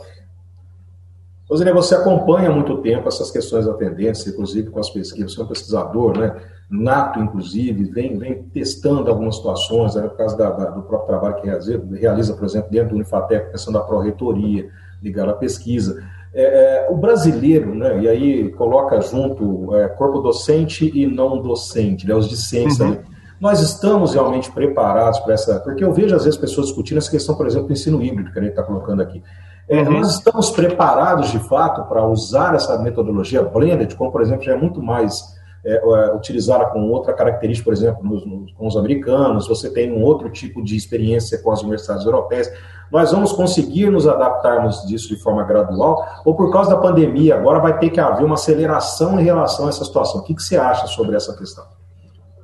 Rosine, 1.49 1.71
você 1.71 1.95
acompanha 1.95 2.49
há 2.49 2.53
muito 2.53 2.77
tempo 2.77 3.07
essas 3.07 3.29
questões 3.29 3.65
da 3.65 3.73
tendência, 3.73 4.29
inclusive 4.29 4.69
com 4.69 4.79
as 4.79 4.89
pesquisas, 4.89 5.33
você 5.33 5.41
é 5.41 5.43
um 5.43 5.47
pesquisador, 5.47 6.17
né? 6.17 6.41
nato, 6.69 7.19
inclusive, 7.19 7.83
vem, 7.85 8.17
vem 8.17 8.43
testando 8.51 9.09
algumas 9.09 9.35
situações, 9.35 9.95
né, 9.95 10.01
por 10.03 10.17
causa 10.17 10.35
da, 10.35 10.49
da, 10.49 10.65
do 10.71 10.81
próprio 10.81 11.07
trabalho 11.07 11.35
que 11.35 11.45
realiza, 11.45 11.83
realiza, 11.93 12.33
por 12.33 12.45
exemplo, 12.45 12.71
dentro 12.71 12.89
do 12.89 12.95
Unifatec, 12.95 13.47
a 13.47 13.51
questão 13.51 13.71
da 13.71 13.81
pró-reitoria, 13.81 14.69
ligada 15.01 15.31
à 15.31 15.35
pesquisa. 15.35 16.03
É, 16.33 16.87
é, 16.87 16.87
o 16.89 16.97
brasileiro, 16.97 17.75
né, 17.75 17.99
e 18.01 18.07
aí 18.07 18.51
coloca 18.53 18.99
junto 19.01 19.75
é, 19.75 19.87
corpo 19.89 20.19
docente 20.19 20.91
e 20.93 21.05
não 21.05 21.39
docente, 21.39 22.07
né, 22.07 22.15
os 22.15 22.27
discentes 22.27 22.79
uhum. 22.79 22.97
Nós 23.43 23.59
estamos 23.59 24.13
realmente 24.13 24.49
preparados 24.49 25.19
para 25.19 25.33
essa. 25.33 25.59
Porque 25.59 25.83
eu 25.83 25.91
vejo 25.91 26.15
às 26.15 26.23
vezes 26.23 26.39
pessoas 26.39 26.67
discutindo 26.67 26.99
essa 26.99 27.11
questão, 27.11 27.35
por 27.35 27.45
exemplo, 27.45 27.67
do 27.67 27.73
ensino 27.73 28.01
híbrido, 28.01 28.31
que 28.31 28.39
a 28.39 28.41
gente 28.41 28.51
está 28.51 28.63
colocando 28.63 29.01
aqui. 29.01 29.21
É, 29.67 29.81
uhum. 29.81 29.99
Nós 29.99 30.15
estamos 30.15 30.49
preparados, 30.49 31.29
de 31.29 31.39
fato, 31.39 31.83
para 31.89 32.07
usar 32.07 32.55
essa 32.55 32.77
metodologia 32.77 33.43
blended, 33.43 33.97
como, 33.97 34.13
por 34.13 34.21
exemplo, 34.21 34.45
já 34.45 34.53
é 34.53 34.55
muito 34.55 34.81
mais 34.81 35.21
é, 35.65 35.75
é, 35.75 36.15
utilizada 36.15 36.67
com 36.67 36.89
outra 36.89 37.11
característica, 37.11 37.65
por 37.65 37.73
exemplo, 37.73 38.01
nos, 38.01 38.25
nos, 38.25 38.53
com 38.53 38.65
os 38.65 38.77
americanos, 38.77 39.45
você 39.45 39.69
tem 39.69 39.91
um 39.91 40.01
outro 40.03 40.29
tipo 40.29 40.63
de 40.63 40.77
experiência 40.77 41.37
com 41.39 41.51
as 41.51 41.61
universidades 41.61 42.05
europeias. 42.05 42.49
Nós 42.89 43.11
vamos 43.11 43.33
conseguir 43.33 43.89
nos 43.89 44.07
adaptarmos 44.07 44.85
disso 44.85 45.09
de 45.09 45.21
forma 45.21 45.43
gradual, 45.43 46.01
ou 46.23 46.33
por 46.33 46.49
causa 46.49 46.69
da 46.69 46.77
pandemia, 46.77 47.35
agora 47.35 47.59
vai 47.59 47.77
ter 47.77 47.89
que 47.89 47.99
haver 47.99 48.23
uma 48.23 48.35
aceleração 48.35 49.19
em 49.19 49.23
relação 49.25 49.65
a 49.65 49.69
essa 49.69 49.83
situação? 49.83 50.21
O 50.21 50.23
que, 50.23 50.33
que 50.33 50.41
você 50.41 50.55
acha 50.55 50.87
sobre 50.87 51.17
essa 51.17 51.35
questão? 51.35 51.82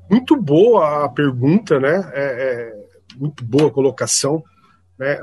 Muito 0.10 0.36
boa 0.36 1.06
a 1.06 1.10
pergunta, 1.10 1.80
né? 1.80 2.12
É, 2.14 2.24
é, 2.24 3.18
muito 3.18 3.44
boa 3.44 3.68
a 3.68 3.72
colocação. 3.72 4.44
Né? 4.98 5.20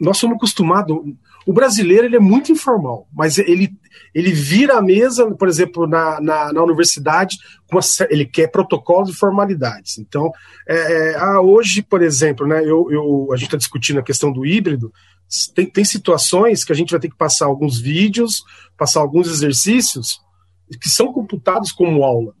Nós 0.00 0.16
somos 0.16 0.36
acostumados. 0.36 0.96
O 1.46 1.52
brasileiro 1.52 2.06
ele 2.06 2.16
é 2.16 2.20
muito 2.20 2.50
informal, 2.50 3.06
mas 3.12 3.36
ele, 3.36 3.72
ele 4.14 4.32
vira 4.32 4.78
a 4.78 4.82
mesa, 4.82 5.30
por 5.32 5.48
exemplo, 5.48 5.86
na, 5.86 6.20
na, 6.20 6.52
na 6.52 6.62
universidade, 6.62 7.36
uma, 7.70 7.80
ele 8.10 8.24
quer 8.24 8.48
protocolos 8.48 9.10
e 9.10 9.14
formalidades. 9.14 9.98
Então, 9.98 10.30
é, 10.68 10.76
é, 10.76 11.16
ah, 11.16 11.40
hoje, 11.40 11.82
por 11.82 12.00
exemplo, 12.00 12.46
né, 12.46 12.62
eu, 12.64 12.90
eu, 12.90 13.28
a 13.32 13.36
gente 13.36 13.46
está 13.46 13.56
discutindo 13.56 13.98
a 13.98 14.04
questão 14.04 14.32
do 14.32 14.46
híbrido. 14.46 14.92
Tem, 15.54 15.66
tem 15.66 15.84
situações 15.84 16.64
que 16.64 16.72
a 16.72 16.76
gente 16.76 16.90
vai 16.90 17.00
ter 17.00 17.08
que 17.08 17.16
passar 17.16 17.46
alguns 17.46 17.80
vídeos, 17.80 18.44
passar 18.76 19.00
alguns 19.00 19.28
exercícios 19.28 20.20
que 20.80 20.88
são 20.88 21.12
computados 21.12 21.70
como 21.70 22.02
aula 22.02 22.34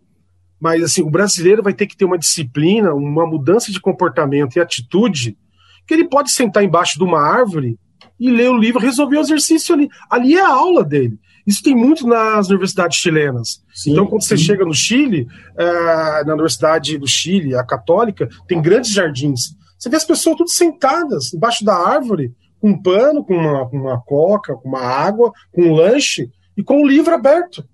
mas 0.62 0.80
assim, 0.80 1.02
o 1.02 1.10
brasileiro 1.10 1.60
vai 1.60 1.74
ter 1.74 1.88
que 1.88 1.96
ter 1.96 2.04
uma 2.04 2.16
disciplina, 2.16 2.94
uma 2.94 3.26
mudança 3.26 3.72
de 3.72 3.80
comportamento 3.80 4.54
e 4.54 4.60
atitude, 4.60 5.36
que 5.84 5.92
ele 5.92 6.08
pode 6.08 6.30
sentar 6.30 6.62
embaixo 6.62 6.96
de 6.96 7.02
uma 7.02 7.20
árvore 7.20 7.76
e 8.18 8.30
ler 8.30 8.48
o 8.48 8.56
livro, 8.56 8.80
resolver 8.80 9.16
o 9.16 9.22
exercício 9.22 9.74
ali. 9.74 9.88
Ali 10.08 10.36
é 10.36 10.40
a 10.40 10.52
aula 10.52 10.84
dele. 10.84 11.18
Isso 11.44 11.64
tem 11.64 11.74
muito 11.74 12.06
nas 12.06 12.48
universidades 12.48 12.96
chilenas. 12.96 13.60
Sim, 13.74 13.90
então, 13.90 14.06
quando 14.06 14.22
sim. 14.22 14.28
você 14.28 14.36
chega 14.36 14.64
no 14.64 14.72
Chile, 14.72 15.26
é, 15.58 16.24
na 16.24 16.34
Universidade 16.34 16.96
do 16.96 17.08
Chile, 17.08 17.56
a 17.56 17.66
católica, 17.66 18.28
tem 18.46 18.62
grandes 18.62 18.92
jardins. 18.92 19.56
Você 19.76 19.88
vê 19.88 19.96
as 19.96 20.04
pessoas 20.04 20.36
tudo 20.36 20.48
sentadas 20.48 21.34
embaixo 21.34 21.64
da 21.64 21.74
árvore, 21.74 22.32
com 22.60 22.70
um 22.70 22.80
pano, 22.80 23.24
com 23.24 23.34
uma, 23.34 23.68
com 23.68 23.78
uma 23.78 24.00
coca, 24.00 24.54
com 24.54 24.68
uma 24.68 24.80
água, 24.80 25.32
com 25.50 25.62
um 25.62 25.74
lanche 25.74 26.30
e 26.56 26.62
com 26.62 26.84
o 26.84 26.86
livro 26.86 27.12
aberto. 27.12 27.64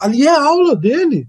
Ali 0.00 0.26
é 0.26 0.30
a 0.30 0.42
aula 0.42 0.74
dele. 0.74 1.28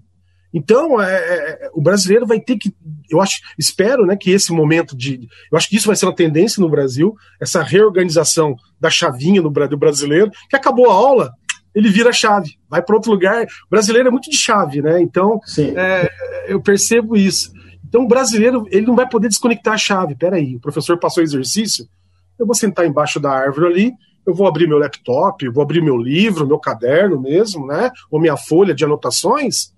Então, 0.54 1.02
é, 1.02 1.16
é, 1.16 1.70
o 1.74 1.82
brasileiro 1.82 2.24
vai 2.24 2.38
ter 2.38 2.56
que, 2.56 2.72
eu 3.10 3.20
acho, 3.20 3.40
espero, 3.58 4.06
né, 4.06 4.16
que 4.16 4.30
esse 4.30 4.52
momento 4.52 4.96
de, 4.96 5.28
eu 5.50 5.58
acho 5.58 5.68
que 5.68 5.74
isso 5.74 5.88
vai 5.88 5.96
ser 5.96 6.06
uma 6.06 6.14
tendência 6.14 6.60
no 6.60 6.70
Brasil, 6.70 7.16
essa 7.40 7.60
reorganização 7.60 8.54
da 8.80 8.88
chavinha 8.88 9.42
no 9.42 9.50
do 9.50 9.76
brasileiro, 9.76 10.30
que 10.48 10.54
acabou 10.54 10.88
a 10.88 10.94
aula, 10.94 11.32
ele 11.74 11.88
vira 11.88 12.12
chave, 12.12 12.56
vai 12.70 12.80
para 12.80 12.94
outro 12.94 13.10
lugar. 13.10 13.44
O 13.44 13.70
brasileiro 13.70 14.06
é 14.06 14.10
muito 14.12 14.30
de 14.30 14.36
chave, 14.36 14.80
né? 14.80 15.02
Então, 15.02 15.40
é, 15.76 16.08
eu 16.46 16.62
percebo 16.62 17.16
isso. 17.16 17.52
Então, 17.84 18.04
o 18.04 18.08
brasileiro, 18.08 18.64
ele 18.70 18.86
não 18.86 18.94
vai 18.94 19.08
poder 19.08 19.26
desconectar 19.26 19.74
a 19.74 19.78
chave. 19.78 20.14
Peraí, 20.14 20.54
o 20.54 20.60
professor 20.60 20.96
passou 21.00 21.20
o 21.20 21.26
exercício, 21.26 21.84
eu 22.38 22.46
vou 22.46 22.54
sentar 22.54 22.86
embaixo 22.86 23.18
da 23.18 23.32
árvore 23.32 23.66
ali, 23.66 23.92
eu 24.24 24.32
vou 24.32 24.46
abrir 24.46 24.68
meu 24.68 24.78
laptop, 24.78 25.48
vou 25.48 25.62
abrir 25.62 25.82
meu 25.82 25.96
livro, 25.96 26.46
meu 26.46 26.60
caderno 26.60 27.20
mesmo, 27.20 27.66
né? 27.66 27.90
Ou 28.08 28.20
minha 28.20 28.36
folha 28.36 28.72
de 28.72 28.84
anotações, 28.84 29.73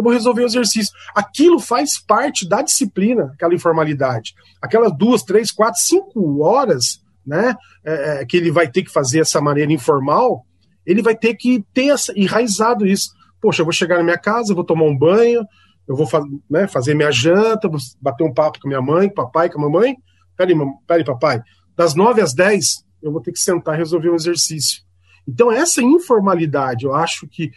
eu 0.00 0.02
vou 0.02 0.12
resolver 0.12 0.42
o 0.42 0.46
exercício. 0.46 0.92
Aquilo 1.14 1.60
faz 1.60 1.98
parte 1.98 2.48
da 2.48 2.62
disciplina, 2.62 3.30
aquela 3.34 3.54
informalidade. 3.54 4.34
Aquelas 4.60 4.96
duas, 4.96 5.22
três, 5.22 5.52
quatro, 5.52 5.80
cinco 5.80 6.42
horas 6.42 7.02
né, 7.24 7.54
é, 7.84 8.22
é, 8.22 8.24
que 8.24 8.36
ele 8.36 8.50
vai 8.50 8.66
ter 8.66 8.82
que 8.82 8.90
fazer 8.90 9.20
essa 9.20 9.40
maneira 9.40 9.72
informal, 9.72 10.44
ele 10.86 11.02
vai 11.02 11.14
ter 11.14 11.34
que 11.34 11.64
ter 11.74 11.88
essa, 11.88 12.12
enraizado 12.18 12.86
isso. 12.86 13.10
Poxa, 13.40 13.60
eu 13.60 13.66
vou 13.66 13.72
chegar 13.72 13.98
na 13.98 14.02
minha 14.02 14.18
casa, 14.18 14.52
eu 14.52 14.56
vou 14.56 14.64
tomar 14.64 14.84
um 14.84 14.96
banho, 14.96 15.44
eu 15.86 15.94
vou 15.94 16.08
né, 16.48 16.66
fazer 16.66 16.94
minha 16.94 17.12
janta, 17.12 17.68
vou 17.68 17.78
bater 18.00 18.24
um 18.24 18.32
papo 18.32 18.58
com 18.58 18.68
minha 18.68 18.80
mãe, 18.80 19.08
com 19.08 19.14
papai, 19.14 19.50
com 19.50 19.58
a 19.60 19.62
mamãe. 19.68 19.96
Peraí, 20.36 20.56
peraí, 20.86 21.04
papai. 21.04 21.42
Das 21.76 21.94
nove 21.94 22.22
às 22.22 22.32
dez, 22.32 22.82
eu 23.02 23.12
vou 23.12 23.20
ter 23.20 23.32
que 23.32 23.38
sentar 23.38 23.74
e 23.74 23.78
resolver 23.78 24.10
um 24.10 24.14
exercício. 24.14 24.82
Então, 25.28 25.52
essa 25.52 25.82
informalidade, 25.82 26.86
eu 26.86 26.94
acho 26.94 27.28
que 27.28 27.50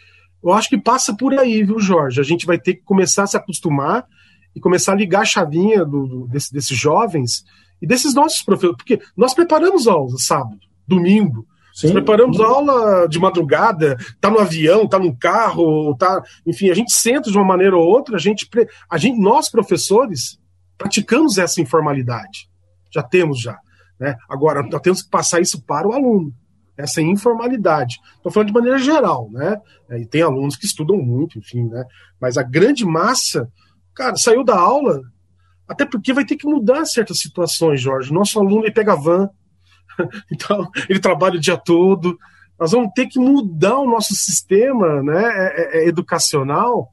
eu 0.44 0.52
acho 0.52 0.68
que 0.68 0.78
passa 0.78 1.16
por 1.16 1.32
aí, 1.32 1.62
viu, 1.62 1.80
Jorge? 1.80 2.20
A 2.20 2.24
gente 2.24 2.44
vai 2.44 2.58
ter 2.58 2.74
que 2.74 2.82
começar 2.82 3.22
a 3.22 3.26
se 3.26 3.36
acostumar 3.36 4.06
e 4.54 4.60
começar 4.60 4.92
a 4.92 4.96
ligar 4.96 5.22
a 5.22 5.24
chavinha 5.24 5.84
do, 5.84 6.06
do 6.06 6.26
desse, 6.28 6.52
desses 6.52 6.76
jovens 6.76 7.44
e 7.80 7.86
desses 7.86 8.14
nossos 8.14 8.42
professores, 8.42 8.76
porque 8.76 9.00
nós 9.16 9.32
preparamos 9.32 9.88
aula 9.88 10.16
sábado, 10.18 10.60
domingo, 10.86 11.46
Sim, 11.74 11.90
preparamos 11.92 12.36
sim. 12.36 12.42
aula 12.44 13.08
de 13.08 13.18
madrugada, 13.18 13.96
tá 14.20 14.30
no 14.30 14.38
avião, 14.38 14.86
tá 14.86 14.96
no 14.96 15.16
carro, 15.16 15.96
tá, 15.96 16.22
enfim, 16.46 16.70
a 16.70 16.74
gente 16.74 16.92
senta 16.92 17.32
de 17.32 17.36
uma 17.36 17.44
maneira 17.44 17.76
ou 17.76 17.82
outra, 17.82 18.14
a 18.14 18.18
gente, 18.20 18.48
a 18.88 18.96
gente 18.96 19.18
nós 19.18 19.50
professores 19.50 20.38
praticamos 20.78 21.36
essa 21.36 21.60
informalidade. 21.60 22.48
Já 22.92 23.02
temos 23.02 23.40
já, 23.40 23.58
né? 23.98 24.14
Agora 24.30 24.62
nós 24.62 24.80
temos 24.82 25.02
que 25.02 25.10
passar 25.10 25.40
isso 25.40 25.64
para 25.64 25.88
o 25.88 25.92
aluno 25.92 26.32
essa 26.76 27.00
informalidade. 27.00 28.00
Estou 28.16 28.32
falando 28.32 28.48
de 28.48 28.54
maneira 28.54 28.78
geral, 28.78 29.28
né? 29.30 29.60
É, 29.90 30.00
e 30.00 30.06
tem 30.06 30.22
alunos 30.22 30.56
que 30.56 30.66
estudam 30.66 30.96
muito, 30.96 31.38
enfim, 31.38 31.64
né? 31.64 31.84
Mas 32.20 32.36
a 32.36 32.42
grande 32.42 32.84
massa, 32.84 33.48
cara, 33.94 34.16
saiu 34.16 34.44
da 34.44 34.58
aula, 34.58 35.00
até 35.68 35.86
porque 35.86 36.12
vai 36.12 36.24
ter 36.24 36.36
que 36.36 36.46
mudar 36.46 36.84
certas 36.84 37.18
situações, 37.18 37.80
Jorge. 37.80 38.12
Nosso 38.12 38.38
aluno 38.38 38.64
ele 38.64 38.72
pega 38.72 38.96
van, 38.96 39.28
então 40.32 40.68
ele 40.88 41.00
trabalha 41.00 41.36
o 41.36 41.40
dia 41.40 41.56
todo. 41.56 42.18
Nós 42.58 42.72
vamos 42.72 42.92
ter 42.94 43.06
que 43.06 43.18
mudar 43.18 43.78
o 43.78 43.88
nosso 43.88 44.14
sistema, 44.14 45.02
né, 45.02 45.22
é, 45.22 45.78
é, 45.78 45.88
educacional 45.88 46.88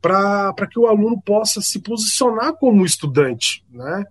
para 0.00 0.66
que 0.70 0.78
o 0.78 0.86
aluno 0.86 1.20
possa 1.20 1.60
se 1.60 1.78
posicionar 1.78 2.54
como 2.54 2.86
estudante, 2.86 3.62
né? 3.70 4.04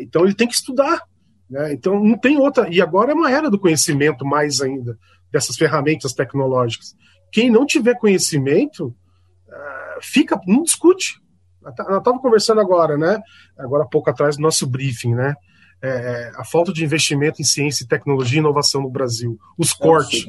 Então 0.00 0.24
ele 0.24 0.34
tem 0.34 0.46
que 0.46 0.54
estudar, 0.54 1.02
né? 1.48 1.72
Então 1.72 2.02
não 2.02 2.18
tem 2.18 2.38
outra. 2.38 2.68
E 2.68 2.80
agora 2.80 3.12
é 3.12 3.14
uma 3.14 3.30
era 3.30 3.50
do 3.50 3.58
conhecimento 3.58 4.24
mais 4.24 4.60
ainda 4.60 4.98
dessas 5.32 5.56
ferramentas 5.56 6.12
tecnológicas. 6.12 6.94
Quem 7.32 7.50
não 7.50 7.66
tiver 7.66 7.98
conhecimento 7.98 8.86
uh, 8.86 10.00
fica, 10.00 10.38
não 10.46 10.62
discute. 10.62 11.20
Eu 11.64 11.98
estava 11.98 12.18
conversando 12.18 12.60
agora, 12.60 12.96
né? 12.96 13.20
Agora 13.58 13.84
há 13.84 13.88
pouco 13.88 14.08
atrás 14.08 14.36
do 14.36 14.42
nosso 14.42 14.66
briefing, 14.66 15.14
né? 15.14 15.34
É, 15.82 16.32
a 16.36 16.44
falta 16.44 16.72
de 16.72 16.82
investimento 16.82 17.42
em 17.42 17.44
ciência, 17.44 17.86
tecnologia 17.86 18.38
e 18.38 18.40
inovação 18.40 18.80
no 18.82 18.90
Brasil, 18.90 19.36
os 19.58 19.72
cortes. 19.72 20.26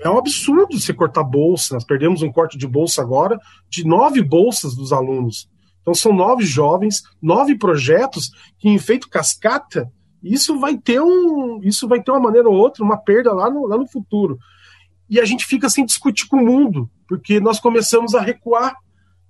É 0.00 0.10
um 0.10 0.18
absurdo 0.18 0.78
você 0.78 0.92
cortar 0.92 1.24
bolsa. 1.24 1.74
Nós 1.74 1.84
perdemos 1.84 2.20
um 2.20 2.30
corte 2.30 2.58
de 2.58 2.66
bolsa 2.66 3.00
agora 3.00 3.38
de 3.70 3.86
nove 3.86 4.22
bolsas 4.22 4.74
dos 4.74 4.92
alunos. 4.92 5.48
Então 5.80 5.94
são 5.94 6.12
nove 6.12 6.44
jovens, 6.44 7.02
nove 7.22 7.56
projetos 7.56 8.30
que, 8.58 8.68
em 8.68 8.78
feito 8.78 9.08
cascata, 9.08 9.90
isso 10.32 10.58
vai 10.58 10.76
ter 10.76 11.00
um, 11.00 11.60
isso 11.62 11.86
vai 11.86 12.02
ter 12.02 12.10
uma 12.10 12.20
maneira 12.20 12.48
ou 12.48 12.54
outra, 12.54 12.84
uma 12.84 12.96
perda 12.96 13.32
lá 13.32 13.50
no, 13.50 13.66
lá 13.66 13.76
no 13.76 13.86
futuro. 13.86 14.38
E 15.08 15.20
a 15.20 15.24
gente 15.24 15.44
fica 15.44 15.68
sem 15.68 15.84
discutir 15.84 16.26
com 16.26 16.38
o 16.38 16.44
mundo, 16.44 16.90
porque 17.08 17.38
nós 17.40 17.60
começamos 17.60 18.14
a 18.14 18.20
recuar. 18.20 18.74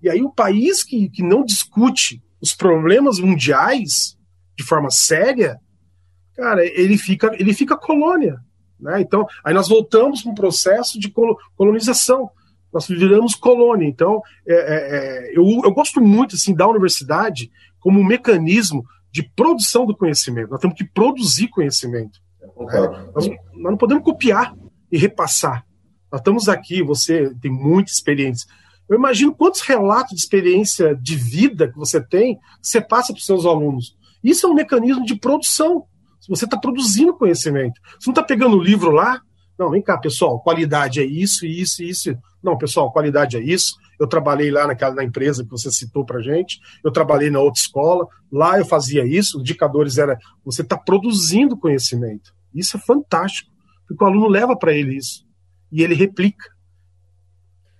E 0.02 0.08
aí 0.08 0.22
o 0.22 0.30
país 0.30 0.82
que, 0.82 1.08
que 1.08 1.22
não 1.22 1.44
discute 1.44 2.22
os 2.40 2.54
problemas 2.54 3.18
mundiais 3.18 4.16
de 4.56 4.64
forma 4.64 4.90
séria, 4.90 5.60
cara, 6.34 6.64
ele 6.64 6.96
fica, 6.96 7.34
ele 7.38 7.52
fica 7.52 7.76
colônia. 7.76 8.38
Né? 8.80 9.00
Então, 9.00 9.26
aí 9.44 9.52
nós 9.52 9.68
voltamos 9.68 10.22
para 10.22 10.32
um 10.32 10.34
processo 10.34 10.98
de 10.98 11.12
colonização. 11.56 12.30
Nós 12.72 12.86
viramos 12.86 13.34
colônia. 13.34 13.86
Então, 13.86 14.22
é, 14.46 14.54
é, 14.54 14.96
é, 15.34 15.38
eu, 15.38 15.44
eu 15.64 15.72
gosto 15.72 16.00
muito 16.00 16.36
assim, 16.36 16.54
da 16.54 16.66
universidade 16.66 17.50
como 17.80 18.00
um 18.00 18.04
mecanismo 18.04 18.84
de 19.16 19.22
produção 19.34 19.86
do 19.86 19.96
conhecimento. 19.96 20.50
Nós 20.50 20.60
temos 20.60 20.76
que 20.76 20.84
produzir 20.84 21.48
conhecimento. 21.48 22.20
Né? 22.42 22.52
Nós, 23.14 23.26
nós, 23.26 23.38
não 23.54 23.76
podemos 23.78 24.04
copiar 24.04 24.54
e 24.92 24.98
repassar. 24.98 25.64
Nós 26.12 26.20
estamos 26.20 26.50
aqui, 26.50 26.82
você 26.82 27.34
tem 27.40 27.50
muita 27.50 27.90
experiência. 27.90 28.46
Eu 28.86 28.98
imagino 28.98 29.34
quantos 29.34 29.62
relatos 29.62 30.14
de 30.14 30.20
experiência 30.20 30.94
de 30.94 31.16
vida 31.16 31.66
que 31.72 31.78
você 31.78 31.98
tem, 31.98 32.34
que 32.36 32.40
você 32.68 32.78
passa 32.78 33.14
para 33.14 33.20
os 33.20 33.24
seus 33.24 33.46
alunos. 33.46 33.96
Isso 34.22 34.46
é 34.46 34.50
um 34.50 34.54
mecanismo 34.54 35.02
de 35.06 35.16
produção. 35.16 35.86
Você 36.28 36.44
está 36.44 36.58
produzindo 36.58 37.16
conhecimento. 37.16 37.80
Você 37.98 38.08
não 38.08 38.12
está 38.12 38.22
pegando 38.22 38.58
o 38.58 38.62
livro 38.62 38.90
lá. 38.90 39.18
Não, 39.58 39.70
vem 39.70 39.80
cá, 39.80 39.96
pessoal, 39.96 40.40
qualidade 40.40 41.00
é 41.00 41.06
isso, 41.06 41.46
isso, 41.46 41.82
isso. 41.82 42.14
Não, 42.42 42.58
pessoal, 42.58 42.92
qualidade 42.92 43.38
é 43.38 43.40
isso. 43.40 43.76
Eu 43.98 44.06
trabalhei 44.06 44.50
lá 44.50 44.66
naquela 44.66 44.94
na 44.94 45.04
empresa 45.04 45.44
que 45.44 45.50
você 45.50 45.70
citou 45.70 46.04
para 46.04 46.22
gente. 46.22 46.58
Eu 46.84 46.90
trabalhei 46.90 47.30
na 47.30 47.40
outra 47.40 47.60
escola. 47.60 48.06
Lá 48.30 48.58
eu 48.58 48.64
fazia 48.64 49.04
isso. 49.06 49.40
Indicadores 49.40 49.98
era 49.98 50.18
você 50.44 50.62
está 50.62 50.76
produzindo 50.76 51.56
conhecimento. 51.56 52.34
Isso 52.54 52.76
é 52.76 52.80
fantástico, 52.80 53.50
porque 53.86 54.02
o 54.02 54.06
aluno 54.06 54.28
leva 54.28 54.56
para 54.56 54.72
ele 54.72 54.96
isso 54.96 55.26
e 55.70 55.82
ele 55.82 55.94
replica. 55.94 56.55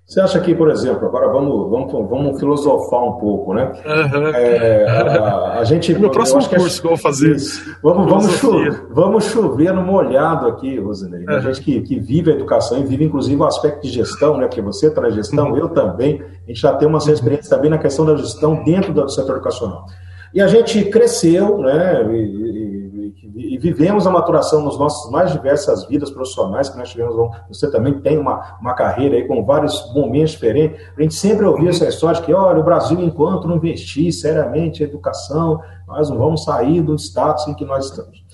Você 0.06 0.20
acha 0.20 0.40
que, 0.40 0.54
por 0.54 0.70
exemplo, 0.70 1.04
agora 1.04 1.26
vamos, 1.26 1.68
vamos, 1.68 2.08
vamos 2.08 2.38
filosofar 2.38 3.02
um 3.02 3.14
pouco, 3.14 3.52
né? 3.52 3.72
Uhum. 3.84 4.28
É, 4.28 4.86
a, 4.88 5.58
a, 5.58 5.64
gente. 5.64 5.92
Meu 5.98 6.10
próximo 6.10 6.48
curso 6.48 6.80
que, 6.80 6.86
eu 6.86 6.90
vou 6.90 6.96
fazer. 6.96 7.34
Isso. 7.34 7.76
Vamos, 7.82 8.08
vamos, 8.08 8.32
chover, 8.38 8.86
vamos 8.88 9.24
chover 9.24 9.74
no 9.74 9.82
molhado 9.82 10.46
aqui, 10.46 10.78
Rosinei. 10.78 11.24
Uhum. 11.26 11.34
A 11.34 11.40
gente 11.40 11.60
que, 11.60 11.80
que 11.80 11.98
vive 11.98 12.30
a 12.30 12.34
educação 12.34 12.78
e 12.78 12.84
vive, 12.84 13.04
inclusive, 13.04 13.34
o 13.34 13.44
aspecto 13.44 13.82
de 13.82 13.88
gestão, 13.88 14.36
né? 14.36 14.46
Porque 14.46 14.62
você 14.62 14.88
traz 14.90 15.12
gestão, 15.12 15.50
uhum. 15.50 15.56
eu 15.56 15.68
também. 15.70 16.22
A 16.44 16.48
gente 16.52 16.60
já 16.60 16.72
tem 16.74 16.86
uma 16.86 16.98
experiência 16.98 17.50
também 17.50 17.68
na 17.68 17.78
questão 17.78 18.06
da 18.06 18.14
gestão 18.14 18.62
dentro 18.62 18.92
do 18.92 19.08
setor 19.08 19.34
educacional. 19.34 19.86
E 20.32 20.40
a 20.40 20.46
gente 20.46 20.84
cresceu, 20.84 21.58
né? 21.58 22.06
E, 22.12 22.16
e 22.16 22.75
vivemos 23.24 24.06
a 24.06 24.10
maturação 24.10 24.62
nos 24.62 24.78
nossos 24.78 25.10
mais 25.10 25.32
diversas 25.32 25.86
vidas 25.86 26.10
profissionais 26.10 26.68
que 26.68 26.76
nós 26.76 26.90
tivemos. 26.90 27.14
Você 27.48 27.70
também 27.70 28.00
tem 28.00 28.18
uma, 28.18 28.56
uma 28.60 28.74
carreira 28.74 29.16
aí 29.16 29.26
com 29.26 29.44
vários 29.44 29.92
momentos 29.94 30.32
diferentes. 30.32 30.80
A 30.96 31.02
gente 31.02 31.14
sempre 31.14 31.46
ouvia 31.46 31.70
essa 31.70 31.86
história 31.88 32.20
de 32.20 32.26
que, 32.26 32.34
olha, 32.34 32.60
o 32.60 32.64
Brasil, 32.64 33.00
enquanto 33.00 33.48
não 33.48 33.56
investir 33.56 34.12
seriamente 34.12 34.82
em 34.82 34.86
educação, 34.86 35.60
nós 35.86 36.10
não 36.10 36.18
vamos 36.18 36.44
sair 36.44 36.82
do 36.82 36.94
status 36.96 37.46
em 37.48 37.54
que 37.54 37.64
nós 37.64 37.86
estamos. 37.86 38.25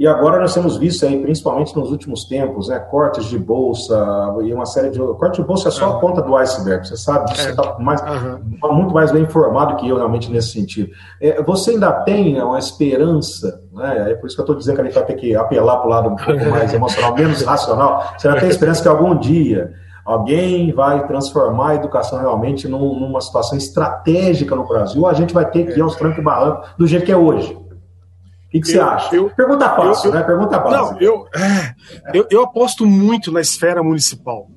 E 0.00 0.06
agora 0.06 0.40
nós 0.40 0.54
temos 0.54 0.78
visto 0.78 1.04
aí, 1.04 1.20
principalmente 1.20 1.76
nos 1.76 1.90
últimos 1.90 2.24
tempos, 2.24 2.68
né, 2.68 2.78
cortes 2.78 3.26
de 3.26 3.38
bolsa 3.38 3.94
e 4.42 4.50
uma 4.50 4.64
série 4.64 4.88
de. 4.88 4.98
Corte 4.98 5.42
de 5.42 5.46
bolsa 5.46 5.68
é 5.68 5.70
só 5.70 5.90
a 5.90 5.98
ponta 6.00 6.22
do 6.22 6.34
iceberg, 6.36 6.88
você 6.88 6.96
sabe 6.96 7.30
é. 7.30 7.34
você 7.34 7.50
está 7.50 7.78
mais, 7.78 8.00
uhum. 8.00 8.76
muito 8.76 8.94
mais 8.94 9.12
bem 9.12 9.24
informado 9.24 9.76
que 9.76 9.86
eu 9.86 9.96
realmente 9.96 10.30
nesse 10.30 10.52
sentido. 10.52 10.90
É, 11.20 11.42
você 11.42 11.72
ainda 11.72 11.92
tem 11.92 12.40
uma 12.40 12.58
esperança, 12.58 13.62
né? 13.74 14.12
É 14.12 14.14
por 14.14 14.26
isso 14.26 14.36
que 14.36 14.40
eu 14.40 14.44
estou 14.44 14.56
dizendo 14.56 14.76
que 14.76 14.80
a 14.80 14.84
gente 14.84 14.94
vai 14.94 15.04
ter 15.04 15.16
que 15.16 15.36
apelar 15.36 15.76
para 15.76 15.86
o 15.86 15.90
lado 15.90 16.08
um 16.08 16.16
pouco 16.16 16.44
mais 16.48 16.72
emocional, 16.72 17.14
menos 17.14 17.42
racional. 17.42 18.14
Você 18.16 18.26
ainda 18.26 18.40
tem 18.40 18.48
esperança 18.48 18.80
que 18.80 18.88
algum 18.88 19.14
dia 19.18 19.70
alguém 20.06 20.72
vai 20.72 21.06
transformar 21.06 21.72
a 21.72 21.74
educação 21.74 22.18
realmente 22.18 22.66
num, 22.66 22.98
numa 22.98 23.20
situação 23.20 23.58
estratégica 23.58 24.56
no 24.56 24.66
Brasil, 24.66 25.02
ou 25.02 25.08
a 25.08 25.12
gente 25.12 25.34
vai 25.34 25.44
ter 25.44 25.66
que 25.66 25.78
ir 25.78 25.82
aos 25.82 25.94
trancos 25.94 26.20
e 26.20 26.22
barranco 26.22 26.62
do 26.78 26.86
jeito 26.86 27.04
que 27.04 27.12
é 27.12 27.16
hoje? 27.18 27.54
O 28.50 28.52
que, 28.52 28.60
que 28.62 28.70
eu, 28.70 28.72
você 28.72 28.80
acha? 28.80 29.14
Eu, 29.14 29.30
Pergunta 29.30 29.76
fácil, 29.76 30.08
eu, 30.08 30.14
né? 30.14 30.22
Pergunta 30.24 30.60
fácil. 30.60 30.94
Não, 30.94 31.00
eu, 31.00 31.24
é, 31.32 31.74
eu, 32.12 32.26
eu 32.28 32.42
aposto 32.42 32.84
muito 32.84 33.30
na 33.30 33.40
esfera 33.40 33.80
municipal. 33.80 34.48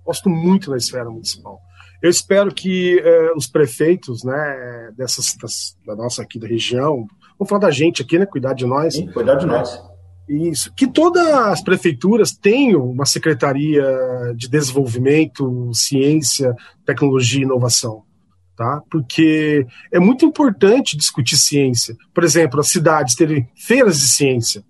Aposto 0.00 0.30
muito 0.30 0.70
na 0.70 0.78
esfera 0.78 1.10
municipal. 1.10 1.60
Eu 2.02 2.08
espero 2.08 2.54
que 2.54 2.98
é, 2.98 3.32
os 3.36 3.46
prefeitos, 3.46 4.24
né, 4.24 4.90
dessas, 4.96 5.36
das, 5.36 5.76
da 5.86 5.94
nossa 5.94 6.22
aqui 6.22 6.38
da 6.38 6.46
região, 6.46 7.04
vamos 7.38 7.48
falar 7.48 7.60
da 7.60 7.70
gente 7.70 8.00
aqui, 8.00 8.18
né, 8.18 8.24
cuidar 8.24 8.54
de 8.54 8.64
nós. 8.64 8.94
Sim, 8.94 9.12
cuidar 9.12 9.34
de 9.34 9.44
nós. 9.44 9.82
Isso. 10.26 10.72
Que 10.74 10.86
todas 10.86 11.26
as 11.26 11.62
prefeituras 11.62 12.32
tenham 12.32 12.88
uma 12.88 13.04
secretaria 13.04 13.84
de 14.34 14.48
desenvolvimento, 14.48 15.70
ciência, 15.74 16.54
tecnologia 16.86 17.40
e 17.40 17.44
inovação 17.44 18.05
tá? 18.56 18.80
Porque 18.90 19.66
é 19.92 20.00
muito 20.00 20.24
importante 20.24 20.96
discutir 20.96 21.36
ciência. 21.36 21.96
Por 22.14 22.24
exemplo, 22.24 22.60
as 22.60 22.68
cidades 22.68 23.14
terem 23.14 23.48
feiras 23.54 23.98
de 23.98 24.08
ciência. 24.08 24.64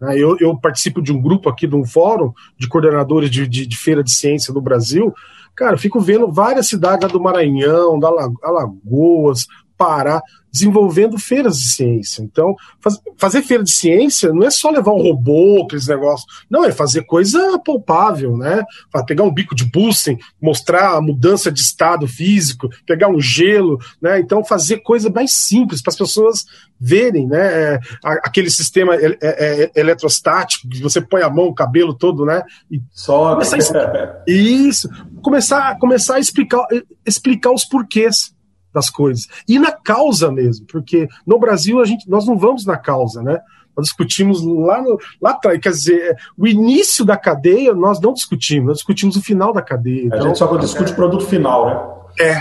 Né? 0.00 0.18
Eu, 0.18 0.36
eu, 0.38 0.56
participo 0.58 1.00
de 1.00 1.12
um 1.12 1.20
grupo 1.20 1.48
aqui, 1.48 1.66
de 1.66 1.76
um 1.76 1.84
fórum 1.84 2.32
de 2.58 2.68
coordenadores 2.68 3.30
de, 3.30 3.46
de, 3.46 3.66
de 3.66 3.76
feira 3.76 4.02
de 4.02 4.10
ciência 4.10 4.52
no 4.52 4.60
Brasil. 4.60 5.14
Cara, 5.54 5.76
fico 5.76 6.00
vendo 6.00 6.30
várias 6.30 6.68
cidades 6.68 7.10
do 7.10 7.20
Maranhão, 7.20 7.98
da 7.98 8.08
Alagoas, 8.42 9.46
Pará, 9.78 10.20
desenvolvendo 10.50 11.18
feiras 11.18 11.58
de 11.58 11.68
ciência. 11.68 12.22
Então, 12.22 12.54
faz, 12.80 12.98
fazer 13.16 13.42
feira 13.42 13.62
de 13.62 13.70
ciência 13.70 14.32
não 14.32 14.44
é 14.44 14.50
só 14.50 14.70
levar 14.70 14.92
um 14.92 15.02
robô, 15.02 15.62
aqueles 15.62 15.86
negócios. 15.86 16.26
Não, 16.50 16.64
é 16.64 16.72
fazer 16.72 17.02
coisa 17.02 17.58
palpável, 17.64 18.36
né? 18.36 18.62
Pegar 19.06 19.24
um 19.24 19.32
bico 19.32 19.54
de 19.54 19.64
Bunsen, 19.64 20.18
mostrar 20.40 20.96
a 20.96 21.00
mudança 21.00 21.52
de 21.52 21.60
estado 21.60 22.06
físico, 22.06 22.68
pegar 22.86 23.08
um 23.08 23.20
gelo, 23.20 23.78
né? 24.00 24.18
Então, 24.18 24.44
fazer 24.44 24.78
coisa 24.78 25.10
mais 25.10 25.32
simples 25.32 25.80
para 25.80 25.90
as 25.90 25.96
pessoas 25.96 26.44
verem, 26.80 27.26
né? 27.26 27.74
É, 27.74 27.80
aquele 28.04 28.50
sistema 28.50 28.94
é, 28.94 29.06
é, 29.06 29.18
é, 29.22 29.70
eletrostático, 29.76 30.68
que 30.68 30.82
você 30.82 31.00
põe 31.00 31.22
a 31.22 31.30
mão, 31.30 31.46
o 31.46 31.54
cabelo 31.54 31.94
todo, 31.94 32.24
né? 32.24 32.42
E 32.70 32.80
só 32.92 33.34
começar 33.34 33.76
a, 33.76 34.22
isso, 34.26 34.88
começar, 35.22 35.78
começar 35.78 36.16
a 36.16 36.20
explicar, 36.20 36.66
explicar 37.06 37.52
os 37.52 37.64
porquês 37.64 38.36
das 38.72 38.90
coisas. 38.90 39.26
E 39.48 39.58
na 39.58 39.72
causa 39.72 40.30
mesmo, 40.30 40.66
porque 40.66 41.08
no 41.26 41.38
Brasil 41.38 41.80
a 41.80 41.84
gente, 41.84 42.08
nós 42.08 42.26
não 42.26 42.36
vamos 42.36 42.64
na 42.64 42.76
causa, 42.76 43.22
né? 43.22 43.40
Nós 43.76 43.86
discutimos 43.86 44.42
lá, 44.42 44.82
no, 44.82 44.98
lá 45.20 45.30
atrás, 45.30 45.60
quer 45.60 45.70
dizer, 45.70 46.16
o 46.36 46.46
início 46.46 47.04
da 47.04 47.16
cadeia 47.16 47.72
nós 47.74 48.00
não 48.00 48.12
discutimos, 48.12 48.66
nós 48.66 48.76
discutimos 48.78 49.16
o 49.16 49.22
final 49.22 49.52
da 49.52 49.62
cadeia. 49.62 50.06
Então, 50.06 50.18
a 50.18 50.22
gente 50.22 50.38
só 50.38 50.56
discute 50.56 50.92
o 50.92 50.96
produto 50.96 51.24
final, 51.26 51.66
né? 51.66 51.98
É, 52.20 52.40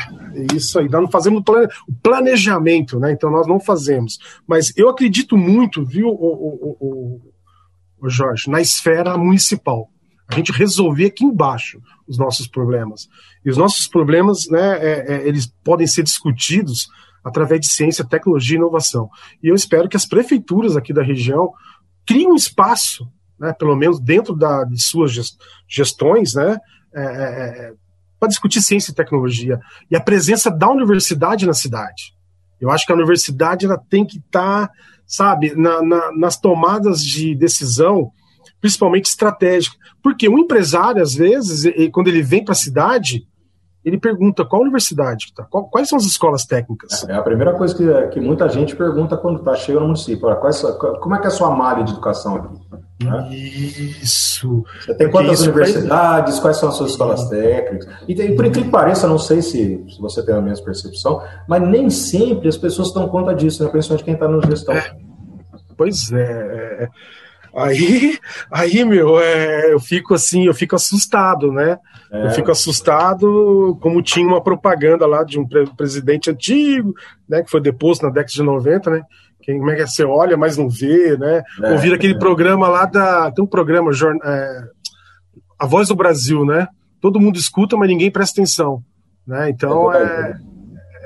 isso 0.55 0.79
aí. 0.79 0.89
Nós 0.89 1.01
não 1.01 1.09
fazemos 1.11 1.43
o 1.87 1.93
planejamento, 2.01 2.99
né? 2.99 3.11
Então 3.11 3.29
nós 3.29 3.45
não 3.45 3.59
fazemos. 3.59 4.17
Mas 4.47 4.73
eu 4.75 4.89
acredito 4.89 5.37
muito, 5.37 5.85
viu, 5.85 6.07
o, 6.07 6.11
o, 6.11 6.77
o, 6.79 7.21
o 8.01 8.09
Jorge, 8.09 8.49
na 8.49 8.59
esfera 8.59 9.15
municipal. 9.17 9.89
A 10.27 10.35
gente 10.35 10.51
resolver 10.51 11.05
aqui 11.05 11.23
embaixo 11.23 11.81
os 12.07 12.17
nossos 12.17 12.47
problemas. 12.47 13.07
E 13.45 13.49
os 13.49 13.57
nossos 13.57 13.87
problemas, 13.87 14.47
né, 14.49 14.77
é, 14.77 15.13
é, 15.13 15.27
eles 15.27 15.47
podem 15.63 15.87
ser 15.87 16.03
discutidos 16.03 16.87
através 17.23 17.61
de 17.61 17.67
ciência, 17.67 18.05
tecnologia 18.05 18.55
e 18.55 18.59
inovação. 18.59 19.09
E 19.43 19.47
eu 19.47 19.55
espero 19.55 19.89
que 19.89 19.97
as 19.97 20.05
prefeituras 20.05 20.75
aqui 20.75 20.93
da 20.93 21.03
região 21.03 21.51
criem 22.05 22.31
um 22.31 22.35
espaço, 22.35 23.07
né, 23.39 23.53
pelo 23.53 23.75
menos 23.75 23.99
dentro 23.99 24.35
da, 24.35 24.63
de 24.63 24.81
suas 24.81 25.13
gestões, 25.67 26.33
né, 26.33 26.57
é, 26.93 27.01
é, 27.01 27.05
é, 27.05 27.73
para 28.19 28.29
discutir 28.29 28.61
ciência 28.61 28.91
e 28.91 28.95
tecnologia. 28.95 29.59
E 29.91 29.95
a 29.95 30.01
presença 30.01 30.49
da 30.49 30.69
universidade 30.69 31.45
na 31.45 31.53
cidade. 31.53 32.15
Eu 32.59 32.71
acho 32.71 32.85
que 32.85 32.91
a 32.91 32.95
universidade 32.95 33.65
ela 33.65 33.77
tem 33.77 34.05
que 34.05 34.17
estar, 34.17 34.67
tá, 34.67 34.73
sabe, 35.05 35.53
na, 35.55 35.81
na, 35.83 36.11
nas 36.17 36.39
tomadas 36.39 37.01
de 37.01 37.35
decisão, 37.35 38.11
principalmente 38.67 39.05
estratégica. 39.05 39.77
Porque 40.03 40.27
um 40.27 40.37
empresário, 40.37 41.01
às 41.01 41.15
vezes, 41.15 41.73
quando 41.91 42.09
ele 42.09 42.21
vem 42.21 42.43
para 42.43 42.51
a 42.51 42.55
cidade, 42.55 43.25
ele 43.83 43.97
pergunta 43.97 44.45
qual 44.45 44.61
universidade 44.61 45.25
está, 45.25 45.43
quais 45.45 45.87
são 45.87 45.97
as 45.97 46.03
escolas 46.03 46.45
técnicas. 46.45 47.07
É 47.07 47.13
a 47.13 47.21
primeira 47.21 47.53
coisa 47.53 47.73
que, 47.73 48.07
que 48.09 48.19
muita 48.19 48.49
gente 48.49 48.75
pergunta 48.75 49.15
quando 49.15 49.39
está 49.39 49.55
cheio 49.55 49.79
no 49.79 49.85
município. 49.85 50.35
Quais, 50.35 50.61
como 51.01 51.15
é 51.15 51.19
que 51.19 51.25
é 51.25 51.27
a 51.27 51.31
sua 51.31 51.49
malha 51.51 51.83
de 51.83 51.93
educação 51.93 52.35
aqui? 52.35 53.05
Né? 53.05 53.29
Isso. 53.33 54.65
Você 54.81 54.93
tem 54.95 55.09
quantas 55.09 55.41
universidades? 55.41 56.33
Faz... 56.33 56.39
Quais 56.41 56.57
são 56.57 56.69
as 56.69 56.75
suas 56.75 56.91
escolas 56.91 57.29
técnicas? 57.29 57.87
E, 58.07 58.15
por 58.33 58.45
incrível 58.45 58.51
que 58.51 58.69
pareça, 58.69 59.07
não 59.07 59.19
sei 59.19 59.41
se, 59.41 59.85
se, 59.89 60.01
você 60.01 60.25
tem 60.25 60.35
a 60.35 60.41
mesma 60.41 60.65
percepção, 60.65 61.21
mas 61.47 61.61
nem 61.61 61.89
sempre 61.89 62.49
as 62.49 62.57
pessoas 62.57 62.93
dão 62.93 63.07
conta 63.07 63.33
disso, 63.33 63.63
né? 63.63 63.69
principalmente 63.69 64.03
quem 64.03 64.15
está 64.15 64.27
no 64.27 64.45
gestão. 64.45 64.75
É. 64.75 64.97
Pois 65.77 66.11
é, 66.11 66.17
é, 66.17 66.83
é. 66.83 66.89
Aí, 67.57 68.17
aí 68.51 68.85
meu, 68.85 69.19
é, 69.19 69.73
eu 69.73 69.79
fico 69.79 70.13
assim, 70.13 70.45
eu 70.45 70.53
fico 70.53 70.75
assustado, 70.75 71.51
né? 71.51 71.77
É. 72.11 72.27
Eu 72.27 72.31
fico 72.31 72.51
assustado, 72.51 73.77
como 73.81 74.01
tinha 74.01 74.27
uma 74.27 74.41
propaganda 74.41 75.05
lá 75.05 75.23
de 75.23 75.39
um 75.39 75.45
presidente 75.75 76.29
antigo, 76.29 76.93
né, 77.27 77.43
que 77.43 77.49
foi 77.49 77.59
deposto 77.59 78.05
na 78.05 78.11
década 78.11 78.31
de 78.31 78.43
90, 78.43 78.89
né? 78.91 79.01
Quem, 79.41 79.57
como 79.57 79.71
é 79.71 79.75
que 79.75 79.81
é? 79.81 79.87
Você 79.87 80.03
olha, 80.03 80.37
mas 80.37 80.57
não 80.57 80.69
vê, 80.69 81.17
né? 81.17 81.41
É, 81.63 81.71
Ouvir 81.71 81.93
aquele 81.93 82.13
é. 82.13 82.19
programa 82.19 82.67
lá 82.67 82.85
da. 82.85 83.31
Tem 83.31 83.43
um 83.43 83.47
programa, 83.47 83.91
é, 84.23 84.63
A 85.57 85.65
Voz 85.65 85.87
do 85.87 85.95
Brasil, 85.95 86.45
né? 86.45 86.67
Todo 87.01 87.19
mundo 87.19 87.37
escuta, 87.37 87.77
mas 87.77 87.87
ninguém 87.87 88.11
presta 88.11 88.41
atenção. 88.41 88.83
Né? 89.25 89.49
Então, 89.49 89.93
é, 89.93 90.03
é 90.03 90.37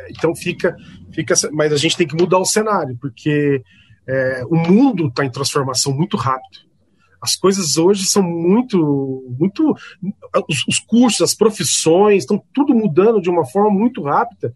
então 0.10 0.36
fica, 0.36 0.76
fica. 1.14 1.36
Mas 1.52 1.72
a 1.72 1.78
gente 1.78 1.96
tem 1.96 2.08
que 2.08 2.16
mudar 2.16 2.40
o 2.40 2.46
cenário, 2.46 2.98
porque 3.00 3.62
é, 4.08 4.44
o 4.46 4.56
mundo 4.56 5.08
está 5.08 5.26
em 5.26 5.32
transformação 5.32 5.94
muito 5.94 6.18
rápido. 6.18 6.72
As 7.22 7.36
coisas 7.36 7.78
hoje 7.78 8.06
são 8.06 8.24
muito, 8.24 9.26
muito, 9.38 9.76
os, 10.50 10.68
os 10.68 10.80
cursos, 10.80 11.22
as 11.22 11.36
profissões 11.36 12.24
estão 12.24 12.44
tudo 12.54 12.74
mudando 12.74 13.22
de 13.22 13.30
uma 13.30 13.46
forma 13.46 13.70
muito 13.70 14.02
rápida. 14.02 14.54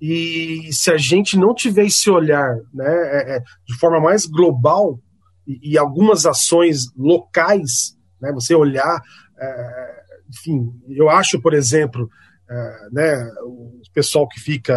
E 0.00 0.70
se 0.72 0.90
a 0.90 0.96
gente 0.96 1.36
não 1.36 1.54
tiver 1.54 1.84
esse 1.84 2.10
olhar, 2.10 2.56
né, 2.72 2.86
é, 2.86 3.36
é, 3.36 3.40
de 3.66 3.78
forma 3.78 4.00
mais 4.00 4.26
global 4.26 4.98
e, 5.46 5.72
e, 5.72 5.78
algumas 5.78 6.26
ações 6.26 6.90
locais, 6.96 7.96
né, 8.20 8.32
você 8.32 8.54
olhar, 8.54 9.02
é, 9.38 10.02
enfim, 10.30 10.72
eu 10.88 11.10
acho, 11.10 11.40
por 11.40 11.52
exemplo, 11.52 12.08
é, 12.50 12.88
né, 12.90 13.30
o 13.44 13.82
pessoal 13.92 14.26
que 14.26 14.40
fica, 14.40 14.74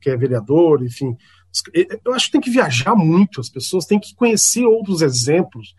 que 0.00 0.10
é 0.10 0.16
vereador, 0.16 0.82
enfim, 0.82 1.14
eu 2.04 2.12
acho 2.12 2.26
que 2.26 2.32
tem 2.32 2.40
que 2.40 2.50
viajar 2.50 2.94
muito, 2.94 3.40
as 3.40 3.48
pessoas 3.48 3.86
têm 3.86 4.00
que 4.00 4.14
conhecer 4.14 4.64
outros 4.64 5.02
exemplos. 5.02 5.74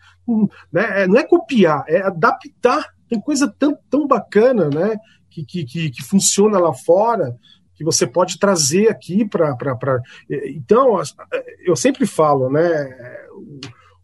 Né? 0.72 1.02
É, 1.02 1.06
não 1.06 1.18
é 1.18 1.24
copiar, 1.24 1.84
é 1.88 2.02
adaptar. 2.02 2.94
Tem 3.08 3.20
coisa 3.20 3.46
tão, 3.46 3.76
tão 3.90 4.06
bacana 4.06 4.68
né? 4.68 4.96
que, 5.30 5.44
que, 5.44 5.90
que 5.90 6.02
funciona 6.02 6.58
lá 6.58 6.72
fora 6.72 7.36
que 7.76 7.84
você 7.84 8.06
pode 8.06 8.38
trazer 8.38 8.88
aqui 8.88 9.24
para. 9.26 10.00
Então, 10.46 10.98
eu 11.64 11.76
sempre 11.76 12.06
falo, 12.06 12.50
né? 12.50 12.88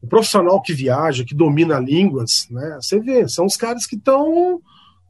O 0.02 0.06
profissional 0.06 0.60
que 0.60 0.74
viaja, 0.74 1.24
que 1.24 1.34
domina 1.34 1.78
línguas, 1.78 2.46
né? 2.50 2.78
Você 2.80 3.00
vê, 3.00 3.26
são 3.28 3.46
os 3.46 3.56
caras 3.56 3.86
que 3.86 3.96
estão 3.96 4.60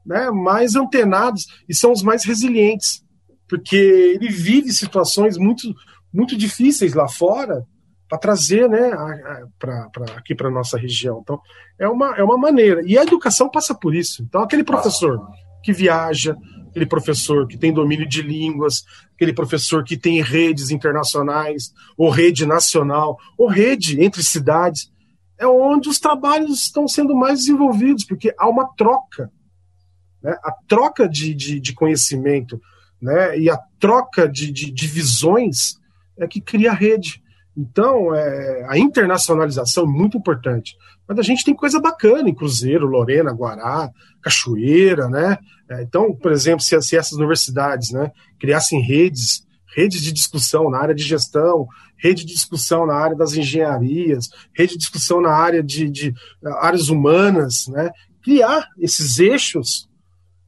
né, 0.06 0.30
mais 0.30 0.76
antenados 0.76 1.46
e 1.68 1.74
são 1.74 1.92
os 1.92 2.02
mais 2.02 2.24
resilientes, 2.24 3.04
porque 3.48 3.76
ele 3.76 4.28
vive 4.28 4.72
situações 4.72 5.36
muito 5.36 5.74
muito 6.12 6.36
difíceis 6.36 6.94
lá 6.94 7.08
fora 7.08 7.64
para 8.08 8.18
trazer 8.18 8.68
né, 8.68 8.90
pra, 9.58 9.88
pra 9.90 10.04
aqui 10.16 10.34
para 10.34 10.50
nossa 10.50 10.76
região. 10.76 11.20
Então, 11.22 11.40
é 11.78 11.88
uma, 11.88 12.14
é 12.14 12.22
uma 12.22 12.36
maneira. 12.36 12.82
E 12.84 12.98
a 12.98 13.02
educação 13.02 13.48
passa 13.48 13.74
por 13.74 13.94
isso. 13.94 14.22
Então, 14.22 14.42
aquele 14.42 14.62
professor 14.62 15.18
que 15.62 15.72
viaja, 15.72 16.36
aquele 16.68 16.84
professor 16.84 17.46
que 17.46 17.56
tem 17.56 17.72
domínio 17.72 18.06
de 18.06 18.20
línguas, 18.20 18.82
aquele 19.14 19.32
professor 19.32 19.82
que 19.82 19.96
tem 19.96 20.22
redes 20.22 20.70
internacionais, 20.70 21.72
ou 21.96 22.10
rede 22.10 22.44
nacional, 22.44 23.16
ou 23.38 23.48
rede 23.48 24.02
entre 24.02 24.22
cidades, 24.22 24.90
é 25.38 25.46
onde 25.46 25.88
os 25.88 25.98
trabalhos 25.98 26.64
estão 26.64 26.86
sendo 26.86 27.14
mais 27.14 27.40
desenvolvidos, 27.40 28.04
porque 28.04 28.34
há 28.38 28.48
uma 28.48 28.68
troca. 28.76 29.30
Né? 30.22 30.36
A 30.44 30.52
troca 30.68 31.08
de, 31.08 31.34
de, 31.34 31.58
de 31.60 31.72
conhecimento 31.72 32.60
né? 33.00 33.38
e 33.38 33.48
a 33.48 33.58
troca 33.80 34.28
de, 34.28 34.52
de, 34.52 34.70
de 34.70 34.86
visões 34.86 35.80
é 36.24 36.28
que 36.28 36.40
cria 36.40 36.70
a 36.70 36.74
rede. 36.74 37.22
Então, 37.56 38.14
é, 38.14 38.66
a 38.68 38.78
internacionalização 38.78 39.84
é 39.84 39.86
muito 39.86 40.16
importante. 40.16 40.74
Mas 41.06 41.18
a 41.18 41.22
gente 41.22 41.44
tem 41.44 41.54
coisa 41.54 41.80
bacana 41.80 42.28
em 42.28 42.34
Cruzeiro, 42.34 42.86
Lorena, 42.86 43.32
Guará, 43.32 43.90
Cachoeira, 44.22 45.08
né? 45.08 45.36
É, 45.68 45.82
então, 45.82 46.14
por 46.14 46.32
exemplo, 46.32 46.60
se, 46.60 46.80
se, 46.80 46.96
essas 46.96 47.12
universidades 47.12 47.90
né, 47.90 48.10
criassem 48.38 48.80
redes, 48.80 49.46
redes 49.76 50.00
de 50.00 50.12
discussão 50.12 50.70
na 50.70 50.78
área 50.78 50.94
de 50.94 51.02
gestão, 51.02 51.66
rede 51.98 52.24
de 52.24 52.32
discussão 52.32 52.86
na 52.86 52.94
área 52.94 53.16
das 53.16 53.34
engenharias, 53.34 54.28
rede 54.54 54.72
de 54.72 54.78
discussão 54.78 55.20
na 55.20 55.30
área 55.30 55.62
de, 55.62 55.88
de 55.90 56.14
áreas 56.60 56.88
humanas, 56.88 57.66
né? 57.68 57.90
Criar 58.22 58.68
esses 58.78 59.18
eixos 59.18 59.88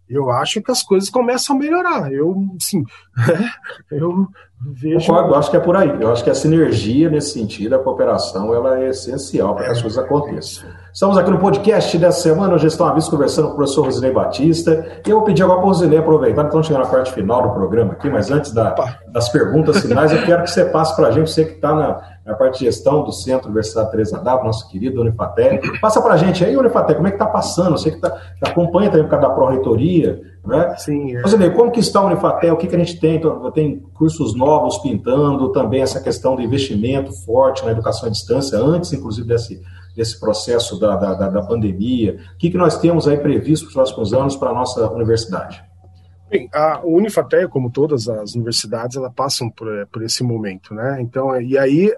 eu 0.09 0.31
acho 0.31 0.61
que 0.61 0.71
as 0.71 0.83
coisas 0.83 1.09
começam 1.09 1.57
a 1.57 1.59
melhorar. 1.59 2.13
Eu, 2.13 2.35
sim, 2.59 2.85
eu 3.91 4.27
vejo. 4.73 5.07
Concordo, 5.07 5.31
eu 5.31 5.35
acho 5.37 5.51
que 5.51 5.57
é 5.57 5.61
por 5.61 5.77
aí. 5.77 6.01
Eu 6.01 6.13
acho 6.13 6.23
que 6.23 6.31
a 6.31 6.35
sinergia 6.35 7.09
nesse 7.09 7.33
sentido, 7.33 7.75
a 7.75 7.79
cooperação, 7.79 8.55
ela 8.55 8.81
é 8.81 8.91
essencial 8.91 9.55
para 9.55 9.65
que 9.65 9.71
as 9.71 9.83
coisas 9.83 9.99
aconteçam. 9.99 10.69
Estamos 10.93 11.17
aqui 11.17 11.31
no 11.31 11.39
podcast 11.39 11.99
dessa 11.99 12.21
semana, 12.21 12.57
Gestão 12.59 12.87
Aviso, 12.87 13.11
conversando 13.11 13.49
com 13.49 13.55
o 13.55 13.57
professor 13.57 13.85
Rosinei 13.85 14.13
Batista. 14.13 15.01
E 15.05 15.11
eu 15.11 15.17
vou 15.17 15.25
pedir 15.25 15.43
agora 15.43 15.59
para 15.59 15.67
o 15.67 15.69
Rosinei 15.69 15.99
aproveitar, 15.99 16.45
então 16.45 16.63
chegando 16.63 16.85
na 16.85 16.91
parte 16.91 17.13
final 17.13 17.43
do 17.43 17.55
programa 17.55 17.93
aqui, 17.95 18.09
mas 18.09 18.31
antes 18.31 18.53
da, 18.53 18.75
das 19.09 19.29
perguntas 19.29 19.81
finais, 19.81 20.13
eu 20.13 20.25
quero 20.25 20.45
que 20.45 20.51
você 20.51 20.65
passe 20.67 20.95
para 20.95 21.09
a 21.09 21.11
gente, 21.11 21.31
você 21.31 21.45
que 21.45 21.55
está 21.55 21.75
na, 21.75 22.14
na, 22.25 22.35
parte 22.35 22.59
de 22.59 22.65
gestão 22.67 23.03
do 23.03 23.13
Centro 23.13 23.49
Universidade 23.49 23.91
Teresa 23.91 24.19
d'Ávila, 24.19 24.47
nosso 24.47 24.69
querido 24.69 25.01
Unifaté. 25.01 25.61
Passa 25.81 26.01
para 26.01 26.15
a 26.15 26.17
gente 26.17 26.45
aí, 26.45 26.57
Unifaté, 26.57 26.95
como 26.95 27.07
é 27.07 27.11
que 27.11 27.17
está 27.17 27.27
passando? 27.27 27.73
Você 27.73 27.91
que, 27.91 28.01
tá, 28.01 28.17
acompanha 28.41 28.91
também 28.91 29.05
por 29.05 29.11
causa 29.11 29.29
da 29.29 29.35
Pró-Reitoria, 29.35 30.21
né? 30.45 30.75
Sim. 30.77 31.17
É. 31.17 31.23
Rosinei, 31.23 31.51
como 31.51 31.71
que 31.71 31.81
está 31.81 32.03
o 32.03 32.07
Unifaté? 32.07 32.53
O 32.53 32.57
que, 32.57 32.67
que 32.67 32.77
a 32.77 32.79
gente 32.79 32.99
tem? 32.99 33.17
Então, 33.17 33.51
tem 33.51 33.79
cursos 33.95 34.35
novos 34.35 34.79
pintando, 34.79 35.53
também 35.53 35.83
essa 35.83 36.01
questão 36.01 36.37
do 36.37 36.43
investimento 36.43 37.13
forte 37.25 37.65
na 37.65 37.73
educação 37.73 38.09
à 38.09 38.13
distância, 38.13 38.59
antes, 38.59 38.93
inclusive, 38.93 39.27
desse 39.27 39.61
desse 39.95 40.19
processo 40.19 40.79
da, 40.79 40.97
da, 40.97 41.29
da 41.29 41.43
pandemia? 41.43 42.17
O 42.35 42.39
que, 42.39 42.51
que 42.51 42.59
nós 42.59 42.77
temos 42.79 43.07
aí 43.07 43.17
previsto 43.17 43.67
para 43.67 43.69
os 43.69 43.75
próximos 43.75 44.13
anos 44.13 44.37
para 44.37 44.51
a 44.51 44.55
nossa 44.55 44.91
universidade? 44.91 45.63
Bem, 46.31 46.49
a 46.53 46.81
Unifaté, 46.85 47.47
como 47.47 47.71
todas 47.71 48.09
as 48.09 48.35
universidades, 48.35 48.97
ela 48.97 49.11
passam 49.11 49.51
por, 49.51 49.69
por 49.93 50.03
esse 50.03 50.23
momento, 50.23 50.75
né? 50.75 50.99
Então, 51.01 51.39
e 51.41 51.57
aí, 51.57 51.93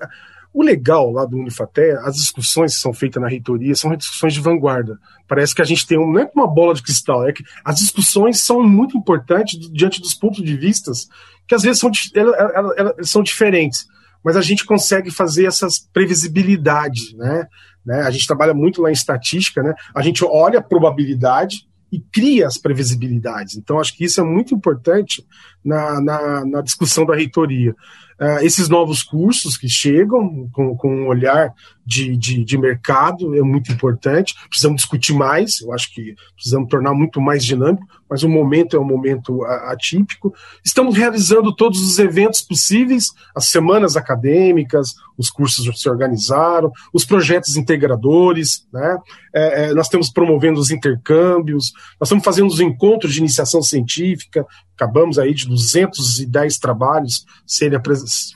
o 0.53 0.63
legal 0.63 1.11
lá 1.11 1.25
do 1.25 1.37
Unifaté, 1.37 1.93
as 2.03 2.17
discussões 2.17 2.75
que 2.75 2.81
são 2.81 2.93
feitas 2.93 3.23
na 3.23 3.29
reitoria 3.29 3.75
são 3.75 3.95
discussões 3.95 4.35
de 4.35 4.41
vanguarda. 4.41 4.99
Parece 5.29 5.55
que 5.55 5.63
a 5.63 5.65
gente 5.65 5.87
tem 5.87 5.99
um, 5.99 6.11
não 6.11 6.21
é 6.21 6.31
uma 6.35 6.47
bola 6.47 6.75
de 6.75 6.83
cristal, 6.83 7.29
é 7.29 7.33
que 7.33 7.45
as 7.65 7.77
discussões 7.77 8.43
são 8.43 8.63
muito 8.63 8.97
importantes 8.97 9.59
diante 9.73 10.01
dos 10.01 10.15
pontos 10.15 10.43
de 10.43 10.57
vistas 10.57 11.09
que 11.47 11.55
às 11.55 11.63
vezes 11.63 11.79
são, 11.79 11.91
elas, 12.15 12.75
elas, 12.77 13.09
são 13.09 13.23
diferentes, 13.23 13.87
mas 14.25 14.37
a 14.37 14.41
gente 14.41 14.65
consegue 14.65 15.11
fazer 15.11 15.47
essas 15.47 15.79
previsibilidades, 15.79 17.15
né? 17.15 17.47
Né? 17.87 18.03
A 18.03 18.11
gente 18.11 18.27
trabalha 18.27 18.53
muito 18.53 18.83
lá 18.83 18.91
em 18.91 18.93
estatística, 18.93 19.63
né? 19.63 19.73
a 19.95 20.03
gente 20.03 20.25
olha 20.25 20.59
a 20.59 20.63
probabilidade 20.63 21.69
e 21.91 22.01
cria 22.01 22.47
as 22.47 22.59
previsibilidades. 22.59 23.57
Então, 23.57 23.79
acho 23.79 23.97
que 23.97 24.05
isso 24.05 24.21
é 24.21 24.25
muito 24.25 24.55
importante 24.55 25.25
na, 25.65 26.01
na, 26.01 26.45
na 26.45 26.61
discussão 26.61 27.07
da 27.07 27.15
reitoria. 27.15 27.73
Uh, 28.21 28.39
esses 28.43 28.69
novos 28.69 29.03
cursos 29.03 29.57
que 29.57 29.69
chegam 29.69 30.49
com, 30.53 30.77
com 30.77 31.03
um 31.03 31.07
olhar 31.07 31.53
de, 31.87 32.17
de, 32.17 32.45
de, 32.45 32.59
mercado 32.59 33.37
é 33.37 33.43
muito 33.43 33.71
importante. 33.71 34.35
Precisamos 34.49 34.83
discutir 34.83 35.15
mais, 35.15 35.61
eu 35.61 35.73
acho 35.73 35.95
que 35.95 36.17
precisamos 36.35 36.69
tornar 36.69 36.93
muito 36.93 37.21
mais 37.21 37.45
dinâmico, 37.45 37.87
mas 38.11 38.23
o 38.23 38.29
momento 38.29 38.77
é 38.77 38.81
um 38.81 38.85
momento 38.85 39.45
atípico. 39.45 40.35
Estamos 40.65 40.97
realizando 40.97 41.55
todos 41.55 41.81
os 41.81 41.99
eventos 41.99 42.41
possíveis, 42.41 43.13
as 43.35 43.47
semanas 43.47 43.97
acadêmicas, 43.97 44.95
os 45.17 45.31
cursos 45.31 45.81
se 45.81 45.89
organizaram, 45.89 46.71
os 46.93 47.05
projetos 47.05 47.57
integradores, 47.57 48.67
né? 48.73 48.99
É, 49.35 49.65
é, 49.65 49.75
nós 49.75 49.87
estamos 49.87 50.11
promovendo 50.11 50.59
os 50.59 50.71
intercâmbios, 50.71 51.73
nós 52.01 52.09
estamos 52.09 52.25
fazendo 52.25 52.49
os 52.49 52.61
encontros 52.61 53.13
de 53.13 53.21
iniciação 53.21 53.63
científica, 53.63 54.47
acabamos 54.75 55.19
aí 55.19 55.35
de 55.35 55.47
210 55.49 56.59
trabalhos 56.59 57.25
serem, 57.47 57.79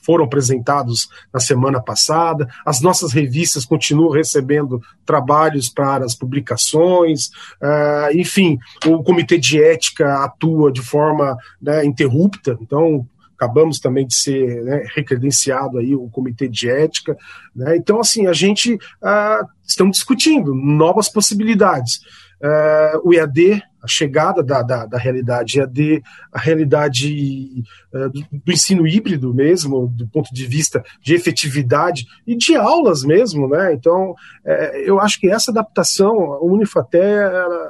foram 0.03 0.25
apresentados 0.25 1.09
na 1.33 1.41
semana 1.41 1.81
passada. 1.83 2.49
As 2.65 2.81
nossas 2.81 3.13
revistas 3.13 3.40
continuam 3.65 4.11
recebendo 4.11 4.81
trabalhos 5.05 5.69
para 5.69 6.05
as 6.05 6.15
publicações. 6.15 7.29
Uh, 7.61 8.17
enfim, 8.17 8.59
o 8.87 9.03
comitê 9.03 9.39
de 9.39 9.63
ética 9.63 10.25
atua 10.25 10.73
de 10.73 10.83
forma 10.83 11.37
né, 11.61 11.85
interrupta, 11.85 12.57
então 12.61 13.07
acabamos 13.41 13.81
também 13.81 14.07
de 14.07 14.15
ser 14.15 14.63
né, 14.63 14.85
recredenciado 14.95 15.79
aí 15.79 15.95
o 15.95 16.11
comitê 16.11 16.47
de 16.47 16.69
ética, 16.69 17.17
né? 17.57 17.75
então 17.75 17.99
assim 17.99 18.27
a 18.27 18.35
gente 18.35 18.75
uh, 18.75 19.49
estamos 19.67 19.97
discutindo 19.97 20.55
novas 20.55 21.09
possibilidades. 21.09 22.01
Uh, 22.43 23.09
o 23.09 23.13
EAD 23.13 23.63
a 23.83 23.87
chegada 23.87 24.43
da, 24.43 24.63
da, 24.63 24.87
da 24.87 24.99
realidade 24.99 25.59
EAD, 25.59 26.03
a 26.33 26.39
realidade 26.39 27.65
uh, 27.95 28.11
do, 28.11 28.53
ensino 28.53 28.87
híbrido 28.87 29.33
mesmo, 29.33 29.89
do 29.89 30.07
ponto 30.09 30.33
de 30.33 30.47
vista 30.47 30.83
de 31.03 31.15
efetividade 31.15 32.05
e 32.27 32.37
de 32.37 32.55
aulas 32.57 33.03
mesmo, 33.03 33.49
né? 33.49 33.73
Então, 33.73 34.15
é, 34.45 34.89
eu 34.89 35.01
acho 35.01 35.19
que 35.19 35.31
essa 35.31 35.51
adaptação, 35.51 36.15
o 36.15 36.53
Unifaté, 36.53 37.25
ela, 37.25 37.69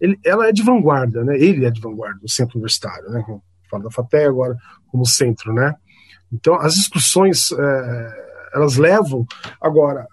ele, 0.00 0.18
ela, 0.24 0.48
é 0.48 0.52
de 0.52 0.62
vanguarda, 0.62 1.24
né? 1.24 1.36
Ele 1.36 1.64
é 1.64 1.70
de 1.70 1.80
vanguarda, 1.80 2.20
o 2.22 2.30
centro 2.30 2.56
universitário, 2.56 3.10
né? 3.10 3.24
Fala 3.68 3.84
da 3.84 3.90
FATE 3.90 4.24
agora 4.24 4.56
como 4.88 5.04
centro, 5.04 5.52
né? 5.52 5.74
Então, 6.32 6.54
as 6.54 6.74
discussões, 6.74 7.50
elas 8.54 8.76
levam, 8.76 9.26
agora, 9.60 10.06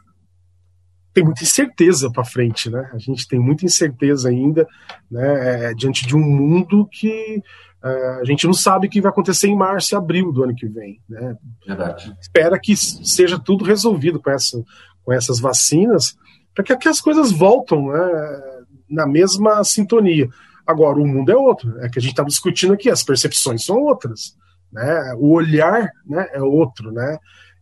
tem 1.17 1.23
muita 1.23 1.41
incerteza 1.43 2.12
para 2.12 2.23
frente, 2.23 2.69
né? 2.69 2.91
A 2.93 2.99
gente 2.99 3.27
tem 3.27 3.39
muita 3.39 3.65
incerteza 3.65 4.30
ainda, 4.30 4.67
né? 5.10 5.71
É, 5.71 5.73
diante 5.73 6.06
de 6.06 6.15
um 6.15 6.19
mundo 6.19 6.88
que 6.91 7.41
uh, 7.84 8.21
a 8.21 8.23
gente 8.23 8.45
não 8.45 8.53
sabe 8.53 8.86
o 8.86 8.89
que 8.89 9.01
vai 9.01 9.10
acontecer 9.10 9.47
em 9.47 9.56
março 9.56 9.95
e 9.95 9.97
abril 9.97 10.32
do 10.32 10.43
ano 10.43 10.53
que 10.53 10.67
vem, 10.67 11.01
né? 11.10 11.36
Verdade. 11.65 12.15
Espera 12.21 12.60
que 12.60 12.77
seja 12.77 13.39
tudo 13.39 13.65
resolvido 13.65 14.21
com, 14.21 14.30
essa, 14.30 14.63
com 15.03 15.12
essas 15.12 15.39
vacinas, 15.39 16.15
para 16.53 16.63
que, 16.63 16.77
que 16.77 16.88
as 16.88 17.01
coisas 17.01 17.32
voltam 17.32 17.88
né, 17.88 18.41
na 18.88 19.08
mesma 19.08 19.63
sintonia. 19.63 20.30
Agora, 20.67 20.99
o 20.99 21.08
mundo 21.08 21.32
é 21.32 21.36
outro, 21.36 21.80
é 21.80 21.89
que 21.89 21.97
a 21.97 22.01
gente 22.01 22.12
está 22.12 22.23
discutindo 22.23 22.73
aqui, 22.73 22.91
as 22.91 23.01
percepções 23.01 23.65
são 23.65 23.77
outras, 23.77 24.36
né? 24.71 25.15
O 25.17 25.32
olhar 25.34 25.89
né, 26.06 26.27
é 26.32 26.43
outro, 26.43 26.91
né? 26.91 27.17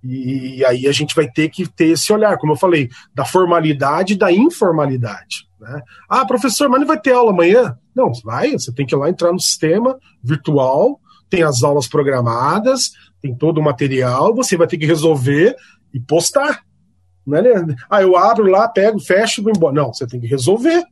E, 0.07 0.63
aí 0.63 0.87
a 0.87 0.91
gente 0.91 1.15
vai 1.15 1.27
ter 1.27 1.49
que 1.49 1.67
ter 1.67 1.87
esse 1.87 2.13
olhar, 2.13 2.37
como 2.37 2.53
eu 2.53 2.57
falei, 2.57 2.89
da 3.13 3.25
formalidade 3.25 4.13
e 4.13 4.17
da 4.17 4.31
informalidade. 4.31 5.47
Né? 5.59 5.81
Ah, 6.07 6.25
professor, 6.25 6.69
mas 6.69 6.79
não 6.79 6.87
vai 6.87 6.99
ter 6.99 7.13
aula 7.13 7.31
amanhã? 7.31 7.75
Não, 7.95 8.11
vai, 8.23 8.51
você 8.51 8.71
tem 8.71 8.85
que 8.85 8.93
ir 8.93 8.97
lá 8.97 9.09
entrar 9.09 9.31
no 9.31 9.39
sistema 9.39 9.97
virtual, 10.23 10.99
tem 11.29 11.41
as 11.41 11.63
aulas 11.63 11.87
programadas, 11.87 12.91
tem 13.19 13.35
todo 13.35 13.57
o 13.57 13.63
material, 13.63 14.35
você 14.35 14.55
vai 14.55 14.67
ter 14.67 14.77
que 14.77 14.85
resolver 14.85 15.55
e 15.91 15.99
postar. 15.99 16.61
Não 17.25 17.37
é, 17.39 17.65
ah, 17.89 18.01
eu 18.03 18.15
abro 18.15 18.45
lá, 18.45 18.67
pego, 18.67 18.99
fecho 18.99 19.41
e 19.41 19.43
vou 19.43 19.53
embora. 19.55 19.73
Não, 19.73 19.91
você 19.91 20.05
tem 20.05 20.19
que 20.19 20.27
resolver. 20.27 20.83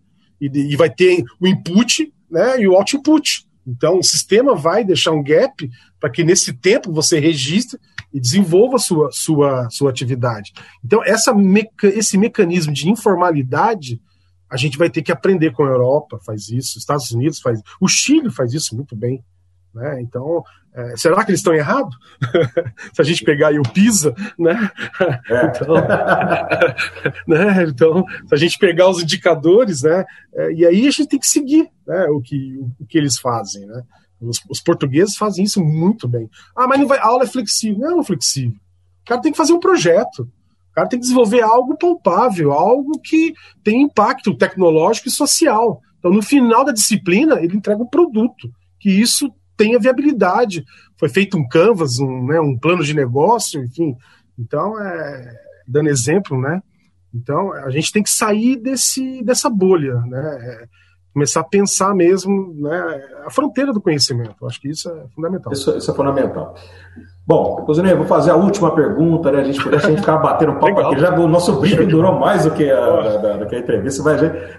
E, 0.41 0.47
e 0.47 0.75
vai 0.75 0.89
ter 0.89 1.23
o 1.39 1.47
input 1.47 2.11
né, 2.31 2.59
e 2.59 2.67
o 2.67 2.73
output. 2.73 3.45
Então, 3.65 3.99
o 3.99 4.03
sistema 4.03 4.55
vai 4.55 4.83
deixar 4.83 5.11
um 5.11 5.23
gap 5.23 5.69
para 6.03 6.09
que 6.09 6.21
nesse 6.21 6.51
tempo 6.51 6.91
você 6.91 7.17
registre 7.17 7.79
e 8.13 8.19
desenvolva 8.19 8.77
sua, 8.77 9.09
sua, 9.13 9.69
sua 9.69 9.89
atividade. 9.89 10.51
Então, 10.83 11.01
essa 11.01 11.33
meca 11.33 11.87
esse 11.87 12.17
mecanismo 12.17 12.73
de 12.73 12.89
informalidade 12.89 14.01
a 14.49 14.57
gente 14.57 14.77
vai 14.77 14.89
ter 14.89 15.01
que 15.01 15.13
aprender 15.13 15.53
com 15.53 15.63
a 15.63 15.69
Europa, 15.69 16.19
faz 16.25 16.49
isso, 16.49 16.77
Estados 16.77 17.09
Unidos 17.11 17.39
faz 17.39 17.61
o 17.79 17.87
Chile 17.87 18.29
faz 18.29 18.51
isso 18.51 18.75
muito 18.75 18.97
bem. 18.97 19.23
Né? 19.73 20.01
Então, 20.01 20.43
é, 20.75 20.97
será 20.97 21.23
que 21.23 21.31
eles 21.31 21.39
estão 21.39 21.55
errados? 21.55 21.95
se 22.91 23.01
a 23.01 23.05
gente 23.05 23.23
pegar 23.23 23.47
aí 23.47 23.57
o 23.57 23.63
PISA, 23.63 24.13
né? 24.37 24.69
É. 25.29 25.45
Então, 25.55 25.75
né? 27.27 27.63
então, 27.63 28.05
se 28.27 28.35
a 28.35 28.37
gente 28.37 28.59
pegar 28.59 28.89
os 28.89 29.01
indicadores, 29.01 29.83
né? 29.83 30.03
É, 30.33 30.51
e 30.51 30.65
aí 30.65 30.85
a 30.85 30.91
gente 30.91 31.07
tem 31.07 31.19
que 31.19 31.27
seguir 31.27 31.69
né? 31.87 32.07
o, 32.09 32.19
que, 32.19 32.59
o 32.77 32.85
que 32.85 32.97
eles 32.97 33.17
fazem, 33.17 33.65
né? 33.65 33.83
Os, 34.23 34.41
os, 34.49 34.61
portugueses 34.61 35.15
fazem 35.15 35.43
isso 35.43 35.63
muito 35.63 36.07
bem. 36.07 36.29
Ah, 36.55 36.67
mas 36.67 36.79
não 36.79 36.87
vai, 36.87 36.97
a 36.99 37.07
aula 37.07 37.23
é 37.23 37.27
flexível. 37.27 37.79
Não 37.79 37.99
é 37.99 38.03
flexível. 38.03 38.57
O 39.01 39.05
cara 39.05 39.21
tem 39.21 39.31
que 39.31 39.37
fazer 39.37 39.53
um 39.53 39.59
projeto. 39.59 40.21
O 40.71 40.73
cara 40.73 40.87
tem 40.87 40.97
que 40.97 41.03
desenvolver 41.03 41.41
algo 41.41 41.77
palpável, 41.77 42.51
algo 42.51 42.99
que 42.99 43.33
tem 43.63 43.83
impacto 43.83 44.35
tecnológico 44.35 45.07
e 45.07 45.11
social. 45.11 45.81
Então, 45.99 46.11
no 46.11 46.21
final 46.21 46.65
da 46.65 46.71
disciplina, 46.71 47.39
ele 47.39 47.55
entrega 47.55 47.81
um 47.81 47.87
produto, 47.87 48.51
que 48.79 48.89
isso 48.89 49.31
tenha 49.55 49.79
viabilidade. 49.79 50.65
Foi 50.97 51.09
feito 51.09 51.37
um 51.37 51.47
canvas, 51.47 51.99
um, 51.99 52.25
né, 52.25 52.39
um 52.39 52.57
plano 52.57 52.83
de 52.83 52.93
negócio, 52.93 53.63
enfim. 53.63 53.95
Então, 54.37 54.79
é, 54.81 55.33
dando 55.67 55.89
exemplo, 55.89 56.39
né? 56.41 56.61
Então, 57.13 57.53
a 57.53 57.69
gente 57.69 57.91
tem 57.91 58.01
que 58.01 58.09
sair 58.09 58.55
desse, 58.55 59.23
dessa 59.23 59.49
bolha, 59.49 59.95
né? 60.01 60.37
É, 60.41 60.65
começar 61.13 61.41
a 61.41 61.43
pensar 61.43 61.93
mesmo 61.93 62.53
né, 62.55 63.03
a 63.25 63.29
fronteira 63.29 63.71
do 63.71 63.79
conhecimento. 63.79 64.35
Eu 64.41 64.47
acho 64.47 64.59
que 64.59 64.69
isso 64.69 64.89
é 64.89 65.05
fundamental. 65.13 65.53
Isso, 65.53 65.77
isso 65.77 65.91
é 65.91 65.93
fundamental. 65.93 66.55
Bom, 67.25 67.63
Cozinheiro, 67.65 67.99
vou 67.99 68.05
fazer 68.05 68.31
a 68.31 68.35
última 68.35 68.75
pergunta, 68.75 69.31
né? 69.31 69.39
A 69.39 69.43
gente 69.45 69.69
deixa 69.69 69.87
a 69.87 69.89
gente 69.89 70.01
ficar 70.01 70.17
batendo 70.17 70.55
papo 70.55 70.77
aqui. 70.81 70.99
Já 70.99 71.17
o 71.17 71.25
nosso 71.25 71.53
brinco 71.53 71.85
durou 71.85 72.19
mais 72.19 72.43
do 72.43 72.51
que 72.51 72.69
a, 72.69 73.17
da, 73.17 73.37
da, 73.37 73.45
que 73.45 73.55
a 73.55 73.59
entrevista. 73.59 74.03
Vai, 74.03 74.17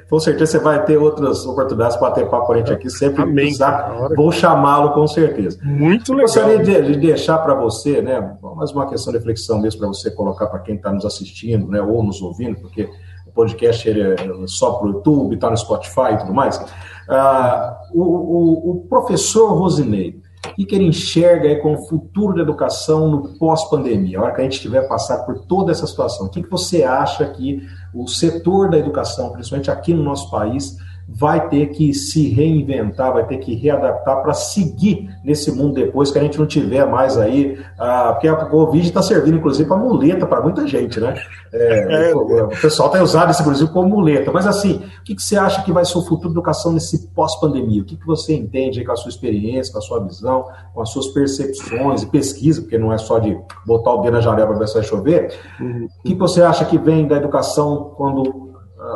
com 0.09 0.19
certeza 0.19 0.53
você 0.53 0.59
vai 0.61 0.83
ter 0.83 0.97
outras 0.97 1.45
oportunidades 1.45 1.95
para 1.99 2.09
bater 2.09 2.27
papo 2.31 2.47
com 2.47 2.53
a 2.55 2.57
gente 2.57 2.73
aqui 2.73 2.89
sempre. 2.89 3.23
Amém. 3.23 3.35
Precisar, 3.35 4.09
vou 4.17 4.33
chamá-lo 4.33 4.93
com 4.93 5.07
certeza. 5.07 5.59
Muito 5.63 6.13
legal. 6.13 6.27
Gostaria 6.27 6.59
de, 6.59 6.93
de 6.93 6.99
deixar 6.99 7.37
para 7.39 7.55
você, 7.55 8.01
né? 8.01 8.35
Mais 8.57 8.73
uma 8.73 8.89
questão 8.89 9.13
de 9.13 9.19
reflexão 9.19 9.61
mesmo 9.61 9.81
para 9.81 9.89
você 9.89 10.11
colocar 10.11 10.47
para 10.47 10.61
quem 10.61 10.77
está 10.77 10.91
nos 10.91 11.05
assistindo, 11.05 11.69
né? 11.69 11.83
Ou 11.83 12.03
nos 12.03 12.23
ouvindo, 12.23 12.59
porque 12.63 12.89
podcast 13.35 13.89
ele 13.89 14.01
é 14.01 14.17
só 14.47 14.75
para 14.75 14.87
o 14.87 14.93
YouTube, 14.93 15.35
está 15.35 15.51
no 15.51 15.57
Spotify 15.57 16.13
e 16.13 16.19
tudo 16.19 16.33
mais. 16.33 16.65
Ah, 17.09 17.79
o, 17.93 18.03
o, 18.03 18.71
o, 18.71 18.87
professor 18.89 19.53
Rosinei, 19.53 20.21
o 20.47 20.55
que, 20.55 20.65
que 20.65 20.75
ele 20.75 20.85
enxerga 20.85 21.49
aí 21.49 21.57
com 21.57 21.75
o 21.75 21.89
futuro 21.89 22.37
da 22.37 22.43
educação 22.43 23.09
no 23.09 23.39
pós-pandemia, 23.39 24.19
a 24.19 24.23
hora 24.23 24.35
que 24.35 24.41
a 24.41 24.45
gente 24.45 24.61
tiver 24.61 24.87
passar 24.89 25.19
por 25.25 25.41
toda 25.47 25.73
essa 25.73 25.87
situação? 25.87 26.27
O 26.27 26.31
que, 26.31 26.43
que 26.43 26.51
você 26.51 26.83
acha 26.83 27.27
que 27.27 27.63
o 27.95 28.07
setor 28.07 28.71
da 28.71 28.79
educação, 28.79 29.31
principalmente 29.33 29.71
aqui 29.71 29.93
no 29.93 30.03
nosso 30.03 30.31
país, 30.31 30.77
vai 31.09 31.49
ter 31.49 31.67
que 31.67 31.93
se 31.93 32.29
reinventar, 32.29 33.13
vai 33.13 33.27
ter 33.27 33.39
que 33.39 33.55
readaptar 33.55 34.23
para 34.23 34.33
seguir 34.33 35.11
nesse 35.23 35.53
mundo 35.53 35.75
depois 35.75 36.11
que 36.11 36.19
a 36.19 36.23
gente 36.23 36.39
não 36.39 36.47
tiver 36.47 36.87
mais 36.87 37.19
aí, 37.19 37.59
ah, 37.79 38.13
porque 38.13 38.27
a 38.27 38.37
Covid 38.47 38.87
está 38.87 39.03
servindo 39.03 39.37
inclusive 39.37 39.69
para 39.69 39.77
muleta 39.77 40.27
para 40.27 40.41
muita 40.41 40.67
gente, 40.67 40.99
né? 40.99 41.15
É, 41.53 42.09
é, 42.11 42.15
o, 42.15 42.47
o, 42.47 42.49
pessoal 42.49 42.89
tem 42.89 43.03
usado 43.03 43.31
esse 43.31 43.43
inclusive 43.43 43.71
como 43.71 43.89
muleta, 43.89 44.33
mas 44.33 44.47
assim, 44.47 44.83
o 45.01 45.05
que, 45.05 45.15
que 45.15 45.23
você 45.23 45.37
acha 45.37 45.63
que 45.63 45.73
vai 45.73 45.85
ser 45.85 45.99
o 45.99 46.03
futuro 46.03 46.29
da 46.29 46.41
educação 46.41 46.73
nesse 46.73 47.09
pós-pandemia? 47.09 47.83
O 47.83 47.85
que, 47.85 47.97
que 47.97 48.07
você 48.07 48.35
entende 48.35 48.81
aí 48.81 48.87
com 48.87 48.93
a 48.93 48.97
sua 48.97 49.11
experiência, 49.11 49.73
com 49.73 49.79
a 49.79 49.83
sua 49.83 50.01
visão, 50.01 50.47
com 50.73 50.81
as 50.81 50.89
suas 50.91 51.09
percepções 51.09 52.03
e 52.03 52.07
pesquisa, 52.07 52.63
porque 52.63 52.79
não 52.79 52.93
é 52.93 52.99
só 52.99 53.19
de 53.19 53.39
botar 53.67 53.93
o 53.95 54.03
dedo 54.03 54.15
na 54.15 54.21
janela 54.21 54.49
para 54.49 54.59
ver 54.59 54.69
se 54.69 54.75
vai 54.75 54.83
chover. 54.83 55.39
Uhum. 55.61 55.87
O 56.01 56.03
que, 56.03 56.15
que 56.15 56.19
você 56.19 56.43
acha 56.43 56.65
que 56.65 56.79
vem 56.79 57.07
da 57.07 57.17
educação 57.17 57.93
quando 57.97 58.44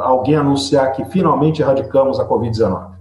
alguém 0.02 0.36
anunciar 0.36 0.92
que 0.92 1.04
finalmente 1.06 1.62
erradicamos 1.62 2.18
a 2.20 2.28
Covid-19? 2.28 2.98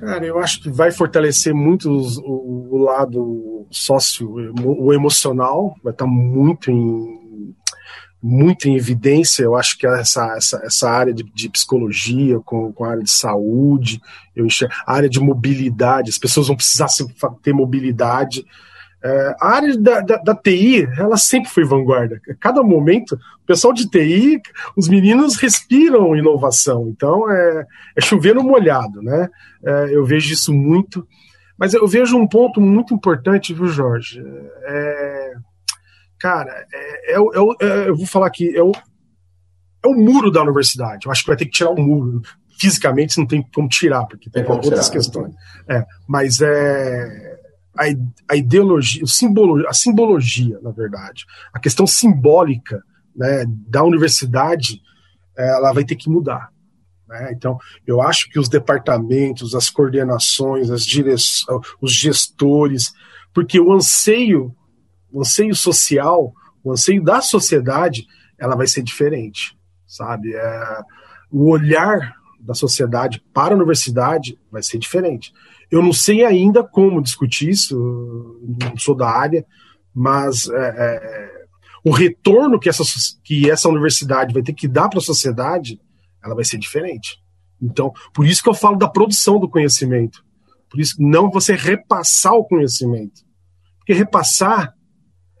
Cara, 0.00 0.24
eu 0.24 0.38
acho 0.38 0.62
que 0.62 0.70
vai 0.70 0.90
fortalecer 0.90 1.54
muito 1.54 1.90
o, 1.90 2.74
o 2.74 2.78
lado 2.78 3.66
sócio, 3.70 4.34
o 4.64 4.94
emocional, 4.94 5.74
vai 5.84 5.92
estar 5.92 6.06
muito 6.06 6.70
em, 6.70 7.54
muito 8.22 8.66
em 8.66 8.76
evidência. 8.76 9.42
Eu 9.42 9.54
acho 9.54 9.76
que 9.76 9.86
essa, 9.86 10.34
essa, 10.36 10.60
essa 10.64 10.90
área 10.90 11.12
de, 11.12 11.22
de 11.22 11.50
psicologia, 11.50 12.40
com, 12.40 12.72
com 12.72 12.84
a 12.84 12.90
área 12.92 13.02
de 13.02 13.10
saúde, 13.10 14.00
eu 14.34 14.46
enxergo, 14.46 14.72
a 14.86 14.94
área 14.94 15.08
de 15.08 15.20
mobilidade, 15.20 16.10
as 16.10 16.18
pessoas 16.18 16.46
vão 16.46 16.56
precisar 16.56 16.86
ter 17.42 17.52
mobilidade. 17.52 18.44
É, 19.02 19.34
a 19.40 19.48
área 19.48 19.78
da, 19.78 20.00
da, 20.00 20.16
da, 20.18 20.34
TI, 20.34 20.86
ela 20.98 21.16
sempre 21.16 21.50
foi 21.50 21.64
vanguarda. 21.64 22.20
A 22.28 22.34
cada 22.34 22.62
momento, 22.62 23.12
o 23.14 23.46
pessoal 23.46 23.72
de 23.72 23.88
TI, 23.88 24.40
os 24.76 24.88
meninos 24.88 25.36
respiram 25.36 26.14
inovação. 26.14 26.88
Então, 26.88 27.30
é, 27.30 27.66
é 27.96 28.00
chover 28.00 28.34
no 28.34 28.42
molhado, 28.42 29.00
né? 29.00 29.28
É, 29.64 29.96
eu 29.96 30.04
vejo 30.04 30.32
isso 30.32 30.52
muito. 30.52 31.06
Mas 31.58 31.72
eu 31.72 31.86
vejo 31.88 32.16
um 32.16 32.28
ponto 32.28 32.60
muito 32.60 32.92
importante, 32.92 33.54
viu, 33.54 33.68
Jorge? 33.68 34.22
É, 34.64 35.32
cara, 36.18 36.66
é, 36.72 37.14
é, 37.14 37.16
é, 37.16 37.88
eu 37.88 37.96
vou 37.96 38.06
falar 38.06 38.26
aqui, 38.26 38.54
é 38.54 38.62
o, 38.62 38.72
é 39.82 39.88
o 39.88 39.94
muro 39.94 40.30
da 40.30 40.42
universidade. 40.42 41.06
Eu 41.06 41.12
acho 41.12 41.22
que 41.22 41.28
vai 41.28 41.36
ter 41.36 41.46
que 41.46 41.52
tirar 41.52 41.70
o 41.70 41.80
muro. 41.80 42.20
Fisicamente, 42.58 43.16
não 43.16 43.26
tem 43.26 43.42
como 43.54 43.68
tirar, 43.68 44.04
porque 44.04 44.28
tem, 44.28 44.44
tem 44.44 44.52
outras 44.52 44.88
tirar. 44.88 44.90
questões. 44.90 45.34
É, 45.66 45.86
mas 46.06 46.42
é 46.42 47.29
a, 47.78 47.84
a 48.28 48.36
ideologia, 48.36 49.06
simbolo, 49.06 49.66
a 49.68 49.72
simbologia, 49.72 50.58
na 50.62 50.70
verdade, 50.70 51.24
a 51.52 51.58
questão 51.58 51.86
simbólica 51.86 52.82
né, 53.14 53.44
da 53.68 53.82
universidade, 53.82 54.80
ela 55.36 55.72
vai 55.72 55.84
ter 55.84 55.96
que 55.96 56.08
mudar. 56.08 56.50
Né? 57.08 57.32
Então, 57.32 57.58
eu 57.86 58.00
acho 58.00 58.28
que 58.30 58.38
os 58.38 58.48
departamentos, 58.48 59.54
as 59.54 59.68
coordenações, 59.68 60.70
as 60.70 60.84
direções, 60.84 61.66
os 61.80 61.92
gestores, 61.92 62.92
porque 63.32 63.60
o 63.60 63.72
anseio, 63.72 64.54
o 65.10 65.20
anseio 65.20 65.54
social, 65.54 66.32
o 66.62 66.72
anseio 66.72 67.02
da 67.02 67.20
sociedade, 67.20 68.06
ela 68.38 68.56
vai 68.56 68.66
ser 68.66 68.82
diferente, 68.82 69.56
sabe? 69.86 70.34
É, 70.34 70.80
o 71.30 71.50
olhar 71.50 72.14
da 72.40 72.54
sociedade 72.54 73.22
para 73.32 73.54
a 73.54 73.56
universidade 73.56 74.38
vai 74.50 74.62
ser 74.62 74.78
diferente. 74.78 75.32
Eu 75.70 75.82
não 75.82 75.92
sei 75.92 76.24
ainda 76.24 76.64
como 76.64 77.02
discutir 77.02 77.50
isso, 77.50 78.40
não 78.62 78.76
sou 78.76 78.94
da 78.94 79.08
área, 79.08 79.46
mas 79.94 80.48
é, 80.48 80.56
é, 80.56 81.30
o 81.84 81.90
retorno 81.90 82.58
que 82.58 82.68
essa, 82.68 82.82
que 83.22 83.50
essa 83.50 83.68
universidade 83.68 84.34
vai 84.34 84.42
ter 84.42 84.52
que 84.52 84.66
dar 84.66 84.88
para 84.88 84.98
a 84.98 85.02
sociedade, 85.02 85.80
ela 86.24 86.34
vai 86.34 86.44
ser 86.44 86.58
diferente. 86.58 87.22
Então, 87.60 87.92
por 88.12 88.26
isso 88.26 88.42
que 88.42 88.48
eu 88.48 88.54
falo 88.54 88.76
da 88.76 88.88
produção 88.88 89.38
do 89.38 89.48
conhecimento. 89.48 90.24
Por 90.68 90.80
isso, 90.80 90.96
não 90.98 91.30
você 91.30 91.54
repassar 91.54 92.34
o 92.34 92.44
conhecimento. 92.44 93.22
Porque 93.78 93.92
repassar 93.92 94.74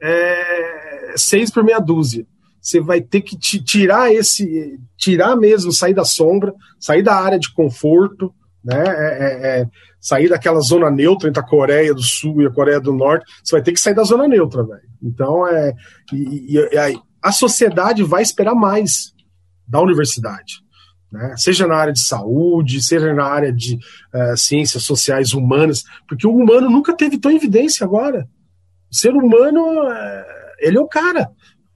é 0.02 1.14
seis 1.16 1.50
por 1.50 1.64
meia 1.64 1.78
dúzia. 1.78 2.26
Você 2.60 2.80
vai 2.80 3.00
ter 3.00 3.22
que 3.22 3.38
tirar 3.38 4.12
esse, 4.12 4.78
tirar 4.96 5.36
mesmo, 5.36 5.72
sair 5.72 5.94
da 5.94 6.04
sombra, 6.04 6.52
sair 6.78 7.02
da 7.02 7.14
área 7.14 7.38
de 7.38 7.52
conforto, 7.52 8.34
né? 8.62 8.84
É, 8.86 9.24
é, 9.24 9.60
é 9.60 9.66
sair 10.00 10.28
daquela 10.28 10.60
zona 10.60 10.90
neutra 10.90 11.28
entre 11.28 11.40
a 11.40 11.46
Coreia 11.46 11.92
do 11.92 12.02
Sul 12.02 12.40
e 12.40 12.46
a 12.46 12.50
Coreia 12.50 12.80
do 12.80 12.92
Norte, 12.92 13.30
você 13.44 13.56
vai 13.56 13.62
ter 13.62 13.72
que 13.72 13.80
sair 13.80 13.94
da 13.94 14.02
zona 14.02 14.26
neutra, 14.26 14.64
velho. 14.64 14.88
Então, 15.02 15.46
é. 15.46 15.74
E, 16.12 16.56
e, 16.56 16.58
e, 16.58 17.00
a 17.22 17.32
sociedade 17.32 18.02
vai 18.02 18.22
esperar 18.22 18.54
mais. 18.54 19.12
da 19.68 19.80
universidade. 19.80 20.62
Né? 21.12 21.34
Seja 21.36 21.66
na 21.66 21.76
área 21.76 21.92
de 21.92 22.00
saúde, 22.00 22.82
seja 22.82 23.12
na 23.12 23.24
área 23.24 23.52
de 23.52 23.76
uh, 24.14 24.36
ciências 24.36 24.84
sociais 24.84 25.32
humanas, 25.34 25.84
porque 26.08 26.26
o 26.26 26.34
humano 26.34 26.70
nunca 26.70 26.96
teve 26.96 27.18
tão 27.18 27.30
evidência 27.30 27.84
agora. 27.84 28.26
O 28.90 28.94
ser 28.94 29.12
humano, 29.12 29.60
uh, 29.60 30.24
ele 30.60 30.78
é 30.78 30.80
o 30.80 30.88
cara. 30.88 31.30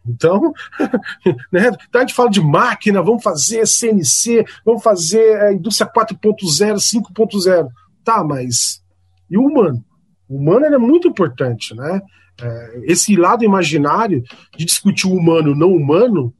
Então, 0.07 0.53
né, 1.51 1.69
então 1.89 2.01
a 2.01 2.01
gente 2.01 2.15
fala 2.15 2.31
de 2.31 2.41
máquina, 2.41 3.03
vamos 3.03 3.23
fazer 3.23 3.67
CNC, 3.67 4.45
vamos 4.65 4.83
fazer 4.83 5.41
a 5.41 5.53
indústria 5.53 5.91
4.0, 5.91 6.77
5.0. 6.77 7.69
Tá, 8.05 8.23
mas 8.23 8.83
e 9.31 9.39
o 9.39 9.47
humano? 9.47 9.85
O 10.29 10.37
humano 10.37 10.67
é 10.67 10.79
muito 10.79 11.09
importante, 11.09 11.75
né? 11.75 12.03
É, 12.41 12.81
esse 12.85 13.17
lado 13.17 13.45
imaginário 13.45 14.23
de 14.57 14.65
discutir 14.65 15.07
o 15.07 15.15
humano 15.15 15.55
não 15.55 15.73
humano 15.73 16.35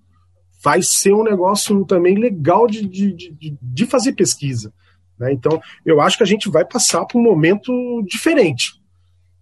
vai 0.63 0.83
ser 0.83 1.13
um 1.13 1.23
negócio 1.23 1.85
também 1.85 2.17
legal 2.17 2.67
de, 2.67 2.87
de, 2.87 3.13
de, 3.13 3.59
de 3.61 3.87
fazer 3.87 4.15
pesquisa. 4.15 4.73
Né? 5.19 5.33
Então, 5.33 5.61
eu 5.85 6.01
acho 6.01 6.17
que 6.17 6.23
a 6.23 6.27
gente 6.27 6.49
vai 6.49 6.65
passar 6.65 7.05
por 7.05 7.19
um 7.19 7.23
momento 7.23 7.71
diferente. 8.07 8.73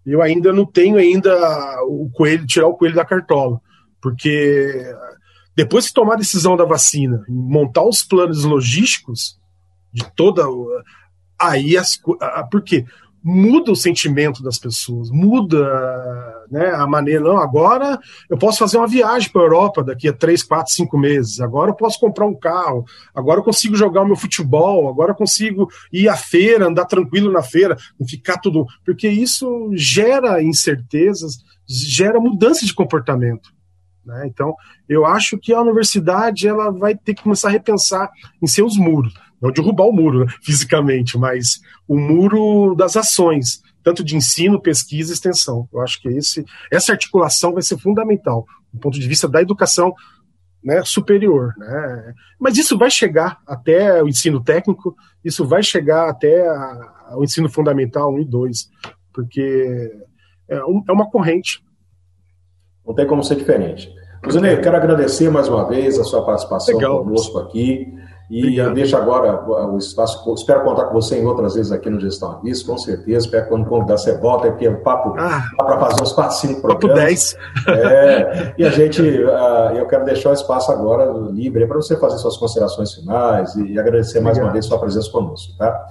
Eu 0.05 0.21
ainda 0.21 0.53
não 0.53 0.67
tenho 0.67 0.97
ainda 0.97 1.33
o 1.85 2.11
coelho, 2.13 2.47
tirar 2.47 2.67
o 2.67 2.75
coelho 2.75 2.97
da 2.97 3.05
cartola 3.05 3.61
porque 4.03 4.95
depois 5.57 5.87
que 5.87 5.95
tomar 5.95 6.15
a 6.15 6.19
decisão 6.19 6.57
da 6.57 6.65
vacina, 6.65 7.25
montar 7.29 7.85
os 7.85 8.03
planos 8.03 8.45
logísticos 8.45 9.39
de 9.93 10.05
toda. 10.15 10.45
Aí 11.39 11.77
as. 11.77 11.99
Por 12.51 12.63
quê? 12.63 12.85
muda 13.23 13.71
o 13.71 13.77
sentimento 13.77 14.43
das 14.43 14.59
pessoas, 14.59 15.11
muda 15.11 16.45
né, 16.51 16.71
a 16.71 16.87
maneira. 16.87 17.23
Não, 17.23 17.39
agora 17.39 17.99
eu 18.29 18.37
posso 18.37 18.59
fazer 18.59 18.79
uma 18.79 18.87
viagem 18.87 19.31
para 19.31 19.43
a 19.43 19.45
Europa 19.45 19.85
daqui 19.85 20.09
a 20.09 20.13
três, 20.13 20.43
quatro, 20.43 20.73
cinco 20.73 20.99
meses. 20.99 21.41
Agora 21.41 21.71
eu 21.71 21.75
posso 21.75 22.01
comprar 22.01 22.27
um 22.27 22.35
carro. 22.35 22.85
Agora 23.15 23.39
eu 23.39 23.45
consigo 23.45 23.77
jogar 23.77 24.03
o 24.03 24.07
meu 24.07 24.17
futebol. 24.17 24.89
Agora 24.89 25.13
eu 25.13 25.17
consigo 25.17 25.71
ir 25.93 26.09
à 26.09 26.17
feira, 26.17 26.67
andar 26.67 26.87
tranquilo 26.87 27.31
na 27.31 27.43
feira, 27.43 27.77
não 27.99 28.07
ficar 28.07 28.39
tudo. 28.39 28.67
Porque 28.85 29.09
isso 29.09 29.71
gera 29.75 30.43
incertezas, 30.43 31.39
gera 31.67 32.19
mudança 32.19 32.67
de 32.67 32.75
comportamento. 32.75 33.51
Né? 34.05 34.27
Então, 34.27 34.55
eu 34.89 35.07
acho 35.07 35.39
que 35.39 35.53
a 35.53 35.61
universidade 35.61 36.47
ela 36.49 36.71
vai 36.71 36.95
ter 36.95 37.15
que 37.15 37.23
começar 37.23 37.49
a 37.49 37.53
repensar 37.53 38.11
em 38.43 38.47
seus 38.47 38.77
muros, 38.77 39.15
não 39.41 39.51
derrubar 39.51 39.87
o 39.87 39.93
muro 39.93 40.25
né, 40.25 40.27
fisicamente, 40.43 41.19
mas 41.19 41.61
o 41.87 41.99
muro 41.99 42.75
das 42.75 42.97
ações, 42.97 43.63
tanto 43.83 44.05
de 44.05 44.17
ensino, 44.17 44.61
pesquisa 44.61 45.13
e 45.13 45.15
extensão. 45.15 45.69
Eu 45.73 45.81
acho 45.81 46.01
que 46.01 46.09
esse, 46.09 46.45
essa 46.71 46.93
articulação 46.93 47.53
vai 47.53 47.63
ser 47.63 47.79
fundamental 47.79 48.47
do 48.73 48.81
ponto 48.81 48.99
de 48.99 49.07
vista 49.07 49.29
da 49.29 49.43
educação 49.43 49.93
né, 50.63 50.83
superior. 50.85 51.55
Né? 51.59 52.15
Mas 52.39 52.57
isso 52.57 52.79
vai 52.79 52.91
chegar 52.91 53.41
até 53.47 54.03
o 54.03 54.09
ensino 54.09 54.43
técnico, 54.43 54.97
isso 55.25 55.47
vai 55.47 55.63
chegar 55.63 56.09
até 56.09 56.49
a, 56.49 57.15
o 57.17 57.25
ensino 57.25 57.49
fundamental 57.49 58.15
1 58.15 58.21
e 58.21 58.25
2, 58.25 58.69
porque 59.13 59.93
é, 60.49 60.65
um, 60.65 60.83
é 60.89 60.93
uma 60.93 61.11
corrente 61.11 61.63
não 62.87 62.95
tem 62.95 63.07
como 63.07 63.23
ser 63.23 63.37
diferente. 63.37 63.93
Zunei, 64.31 64.57
quero 64.59 64.77
agradecer 64.77 65.31
mais 65.31 65.49
uma 65.49 65.69
vez 65.69 65.99
a 65.99 66.05
sua 66.05 66.25
participação 66.25 66.77
Legal. 66.77 67.03
conosco 67.03 67.39
aqui. 67.39 67.93
E 68.31 68.39
Obrigado. 68.39 68.69
eu 68.69 68.75
deixo 68.75 68.97
agora 68.97 69.45
o 69.69 69.77
espaço. 69.77 70.33
Espero 70.35 70.63
contar 70.63 70.85
com 70.87 70.95
você 70.95 71.19
em 71.19 71.27
outras 71.27 71.55
vezes 71.55 71.71
aqui 71.71 71.91
no 71.91 72.01
Gestão 72.01 72.33
Aviso, 72.33 72.65
com 72.65 72.79
certeza. 72.79 73.27
Espero 73.27 73.49
quando 73.49 73.67
convidar 73.67 73.99
você 73.99 74.17
volta, 74.17 74.49
porque 74.49 74.67
o 74.67 74.81
papo 74.81 75.15
ah, 75.19 75.45
dá 75.59 75.65
para 75.65 75.81
fazer 75.81 76.03
uns 76.03 76.13
4, 76.13 76.37
5 76.37 76.63
programas. 76.63 77.35
Papo 77.35 77.75
10. 77.75 77.83
É, 77.85 78.55
e 78.57 78.65
a 78.65 78.71
gente, 78.71 79.03
uh, 79.03 79.77
eu 79.77 79.87
quero 79.87 80.05
deixar 80.07 80.31
o 80.31 80.33
espaço 80.33 80.73
agora 80.73 81.13
livre 81.31 81.67
para 81.67 81.77
você 81.77 81.95
fazer 81.97 82.17
suas 82.19 82.39
considerações 82.39 82.95
finais 82.95 83.55
e 83.57 83.79
agradecer 83.79 84.19
Obrigado. 84.19 84.25
mais 84.25 84.39
uma 84.39 84.51
vez 84.51 84.65
sua 84.65 84.79
presença 84.79 85.11
conosco, 85.11 85.53
tá? 85.59 85.85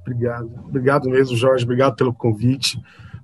Obrigado. 0.00 0.50
Obrigado 0.66 1.10
mesmo, 1.10 1.36
Jorge. 1.36 1.64
Obrigado 1.64 1.94
pelo 1.96 2.14
convite. 2.14 2.80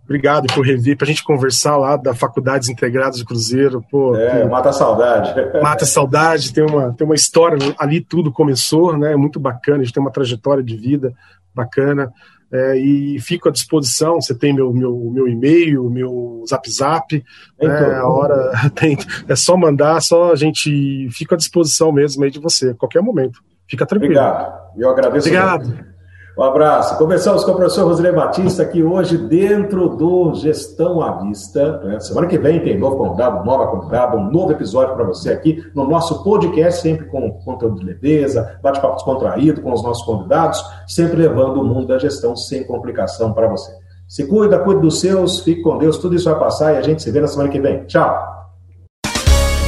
Obrigado 0.09 0.47
por 0.55 0.65
rever, 0.65 0.97
para 0.97 1.05
a 1.05 1.09
gente 1.09 1.23
conversar 1.23 1.77
lá 1.77 1.95
da 1.95 2.15
Faculdades 2.15 2.71
Integradas 2.71 3.19
de 3.19 3.27
Cruzeiro. 3.27 3.85
Pô, 3.91 4.17
é, 4.17 4.43
mata 4.49 4.71
a 4.71 4.73
saudade. 4.73 5.35
Mata 5.61 5.85
a 5.85 5.87
saudade, 5.87 6.51
tem 6.51 6.65
uma, 6.65 6.95
tem 6.95 7.07
uma 7.07 7.15
história, 7.15 7.59
ali 7.79 8.01
tudo 8.01 8.33
começou, 8.33 8.97
né? 8.97 9.15
Muito 9.17 9.39
bacana, 9.39 9.81
a 9.81 9.85
gente 9.85 9.93
tem 9.93 10.03
uma 10.03 10.11
trajetória 10.11 10.65
de 10.65 10.75
vida 10.75 11.13
bacana. 11.55 12.11
É, 12.51 12.79
e 12.79 13.21
fico 13.21 13.51
à 13.51 13.53
disposição. 13.53 14.19
Você 14.19 14.35
tem 14.35 14.55
meu, 14.55 14.73
meu, 14.73 15.11
meu 15.13 15.29
e-mail, 15.29 15.91
meu 15.91 16.43
zap 16.49 16.71
zap. 16.71 17.23
Então, 17.61 17.89
né, 17.89 17.97
a 17.97 18.09
hora 18.09 18.51
tem, 18.75 18.97
é 19.29 19.37
só 19.37 19.59
mandar, 19.59 20.01
só 20.01 20.33
a 20.33 20.37
gente 20.37 21.07
fica 21.11 21.35
à 21.35 21.39
disposição 21.39 21.93
mesmo 21.93 22.25
aí 22.25 22.31
de 22.31 22.39
você, 22.39 22.71
a 22.71 22.75
qualquer 22.75 23.03
momento. 23.03 23.41
Fica 23.69 23.85
tranquilo. 23.85 24.15
Obrigado. 24.15 24.59
Eu 24.79 24.89
agradeço. 24.89 25.29
Obrigado. 25.29 25.67
Muito. 25.67 25.98
Um 26.39 26.43
abraço. 26.45 26.97
Conversamos 26.97 27.43
com 27.43 27.51
o 27.51 27.57
professor 27.57 27.85
Rosilei 27.85 28.13
Batista 28.13 28.63
aqui 28.63 28.81
hoje 28.81 29.19
dentro 29.19 29.89
do 29.89 30.33
Gestão 30.35 31.03
à 31.03 31.21
Vista. 31.21 31.79
Né? 31.79 31.99
Semana 31.99 32.29
que 32.29 32.39
vem 32.39 32.61
tem 32.61 32.79
novo 32.79 32.97
convidado, 32.97 33.45
nova 33.45 33.67
convidada, 33.67 34.17
um 34.17 34.31
novo 34.31 34.53
episódio 34.53 34.95
para 34.95 35.03
você 35.03 35.33
aqui 35.33 35.61
no 35.75 35.89
nosso 35.89 36.23
podcast, 36.23 36.81
sempre 36.81 37.07
com 37.07 37.29
conteúdo 37.45 37.81
de 37.81 37.85
leveza, 37.85 38.57
bate-papo 38.63 38.95
descontraído 38.95 39.61
com 39.61 39.73
os 39.73 39.83
nossos 39.83 40.07
convidados, 40.07 40.65
sempre 40.87 41.17
levando 41.17 41.61
o 41.61 41.65
mundo 41.65 41.89
da 41.89 41.99
gestão 41.99 42.37
sem 42.37 42.65
complicação 42.65 43.33
para 43.33 43.49
você. 43.49 43.73
Se 44.07 44.25
cuida, 44.29 44.61
cuide 44.61 44.81
dos 44.81 45.01
seus, 45.01 45.41
fique 45.41 45.61
com 45.63 45.77
Deus, 45.77 45.99
tudo 45.99 46.15
isso 46.15 46.31
vai 46.31 46.39
passar 46.39 46.73
e 46.75 46.77
a 46.77 46.83
gente 46.83 47.03
se 47.03 47.11
vê 47.11 47.21
na 47.21 47.27
semana 47.27 47.51
que 47.51 47.61
vem. 47.61 47.85
Tchau. 47.87 48.17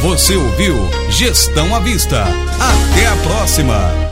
Você 0.02 0.36
ouviu 0.36 0.76
Gestão 1.10 1.74
à 1.74 1.80
Vista. 1.80 2.22
Até 2.22 3.06
a 3.06 3.28
próxima. 3.28 4.09